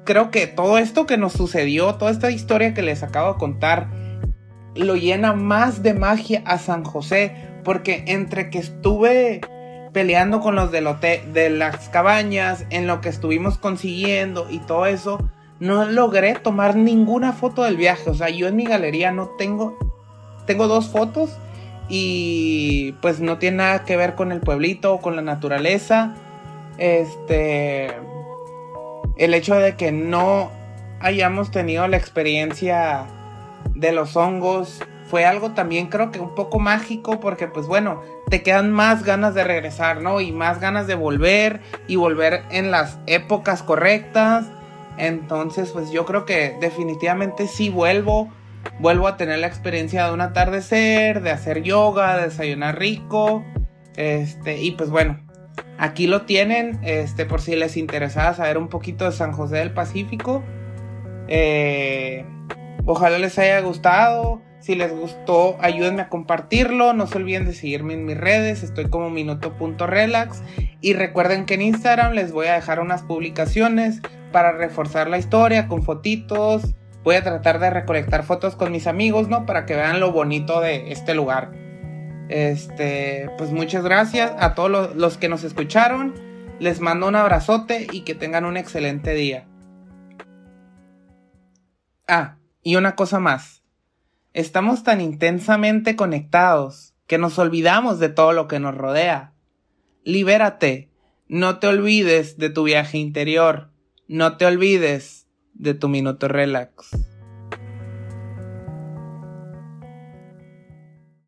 creo 0.04 0.32
que 0.32 0.48
todo 0.48 0.78
esto 0.78 1.06
que 1.06 1.18
nos 1.18 1.34
sucedió, 1.34 1.94
toda 1.94 2.10
esta 2.10 2.32
historia 2.32 2.74
que 2.74 2.82
les 2.82 3.04
acabo 3.04 3.34
de 3.34 3.38
contar, 3.38 3.90
lo 4.74 4.96
llena 4.96 5.34
más 5.34 5.84
de 5.84 5.94
magia 5.94 6.42
a 6.46 6.58
San 6.58 6.82
José, 6.82 7.32
porque 7.62 8.02
entre 8.08 8.50
que 8.50 8.58
estuve 8.58 9.40
peleando 9.94 10.40
con 10.40 10.56
los 10.56 10.70
del 10.72 10.88
hotel, 10.88 11.32
de 11.32 11.48
las 11.48 11.88
cabañas, 11.88 12.66
en 12.68 12.86
lo 12.86 13.00
que 13.00 13.08
estuvimos 13.08 13.56
consiguiendo 13.56 14.48
y 14.50 14.58
todo 14.58 14.84
eso, 14.84 15.18
no 15.60 15.86
logré 15.86 16.34
tomar 16.34 16.76
ninguna 16.76 17.32
foto 17.32 17.62
del 17.62 17.76
viaje. 17.76 18.10
O 18.10 18.14
sea, 18.14 18.28
yo 18.28 18.48
en 18.48 18.56
mi 18.56 18.64
galería 18.64 19.12
no 19.12 19.28
tengo, 19.38 19.78
tengo 20.46 20.66
dos 20.66 20.88
fotos 20.88 21.38
y 21.88 22.92
pues 23.00 23.20
no 23.20 23.38
tiene 23.38 23.58
nada 23.58 23.84
que 23.84 23.96
ver 23.96 24.16
con 24.16 24.32
el 24.32 24.40
pueblito 24.40 24.92
o 24.94 25.00
con 25.00 25.14
la 25.16 25.22
naturaleza. 25.22 26.14
Este, 26.76 27.86
el 29.16 29.32
hecho 29.32 29.54
de 29.54 29.76
que 29.76 29.92
no 29.92 30.50
hayamos 31.00 31.52
tenido 31.52 31.86
la 31.86 31.96
experiencia 31.96 33.06
de 33.76 33.92
los 33.92 34.16
hongos 34.16 34.80
fue 35.06 35.24
algo 35.24 35.52
también 35.52 35.88
creo 35.88 36.10
que 36.10 36.20
un 36.20 36.34
poco 36.34 36.58
mágico 36.58 37.20
porque 37.20 37.46
pues 37.46 37.66
bueno, 37.66 38.02
te 38.30 38.42
quedan 38.42 38.72
más 38.72 39.04
ganas 39.04 39.34
de 39.34 39.44
regresar, 39.44 40.00
¿no? 40.00 40.20
Y 40.20 40.32
más 40.32 40.60
ganas 40.60 40.86
de 40.86 40.94
volver 40.94 41.60
y 41.86 41.96
volver 41.96 42.44
en 42.50 42.70
las 42.70 42.98
épocas 43.06 43.62
correctas. 43.62 44.46
Entonces 44.96 45.70
pues 45.72 45.90
yo 45.90 46.04
creo 46.06 46.24
que 46.24 46.56
definitivamente 46.60 47.46
sí 47.46 47.68
vuelvo. 47.68 48.28
Vuelvo 48.80 49.08
a 49.08 49.18
tener 49.18 49.38
la 49.40 49.46
experiencia 49.46 50.06
de 50.06 50.14
un 50.14 50.22
atardecer, 50.22 51.20
de 51.20 51.30
hacer 51.30 51.62
yoga, 51.62 52.16
de 52.16 52.24
desayunar 52.24 52.78
rico. 52.78 53.44
Este, 53.96 54.58
y 54.62 54.70
pues 54.70 54.88
bueno, 54.88 55.20
aquí 55.78 56.06
lo 56.06 56.22
tienen, 56.22 56.80
este, 56.82 57.26
por 57.26 57.42
si 57.42 57.56
les 57.56 57.76
interesaba 57.76 58.32
saber 58.32 58.56
un 58.56 58.68
poquito 58.68 59.04
de 59.04 59.12
San 59.12 59.32
José 59.32 59.56
del 59.56 59.72
Pacífico. 59.72 60.42
Eh, 61.28 62.24
Ojalá 62.86 63.18
les 63.18 63.38
haya 63.38 63.60
gustado. 63.60 64.42
Si 64.64 64.74
les 64.74 64.96
gustó, 64.96 65.58
ayúdenme 65.60 66.00
a 66.00 66.08
compartirlo. 66.08 66.94
No 66.94 67.06
se 67.06 67.18
olviden 67.18 67.44
de 67.44 67.52
seguirme 67.52 67.92
en 67.92 68.06
mis 68.06 68.16
redes. 68.16 68.62
Estoy 68.62 68.88
como 68.88 69.10
minuto.relax. 69.10 70.42
Y 70.80 70.94
recuerden 70.94 71.44
que 71.44 71.52
en 71.52 71.60
Instagram 71.60 72.14
les 72.14 72.32
voy 72.32 72.46
a 72.46 72.54
dejar 72.54 72.80
unas 72.80 73.02
publicaciones 73.02 74.00
para 74.32 74.52
reforzar 74.52 75.10
la 75.10 75.18
historia 75.18 75.68
con 75.68 75.82
fotitos. 75.82 76.74
Voy 77.02 77.16
a 77.16 77.22
tratar 77.22 77.58
de 77.58 77.68
recolectar 77.68 78.22
fotos 78.22 78.56
con 78.56 78.72
mis 78.72 78.86
amigos, 78.86 79.28
¿no? 79.28 79.44
Para 79.44 79.66
que 79.66 79.76
vean 79.76 80.00
lo 80.00 80.12
bonito 80.12 80.62
de 80.62 80.90
este 80.92 81.14
lugar. 81.14 81.52
Este, 82.30 83.28
pues 83.36 83.52
muchas 83.52 83.84
gracias 83.84 84.32
a 84.38 84.54
todos 84.54 84.70
los, 84.70 84.96
los 84.96 85.18
que 85.18 85.28
nos 85.28 85.44
escucharon. 85.44 86.14
Les 86.58 86.80
mando 86.80 87.06
un 87.06 87.16
abrazote 87.16 87.86
y 87.92 88.00
que 88.00 88.14
tengan 88.14 88.46
un 88.46 88.56
excelente 88.56 89.12
día. 89.12 89.46
Ah, 92.08 92.38
y 92.62 92.76
una 92.76 92.96
cosa 92.96 93.20
más, 93.20 93.63
estamos 94.34 94.82
tan 94.82 95.00
intensamente 95.00 95.96
conectados 95.96 96.92
que 97.06 97.18
nos 97.18 97.38
olvidamos 97.38 98.00
de 98.00 98.08
todo 98.08 98.32
lo 98.32 98.48
que 98.48 98.58
nos 98.58 98.74
rodea. 98.74 99.32
Libérate, 100.02 100.90
no 101.28 101.58
te 101.58 101.68
olvides 101.68 102.36
de 102.36 102.50
tu 102.50 102.64
viaje 102.64 102.98
interior, 102.98 103.70
no 104.08 104.36
te 104.36 104.44
olvides 104.44 105.26
de 105.54 105.74
tu 105.74 105.88
minuto 105.88 106.28
relax. 106.28 107.13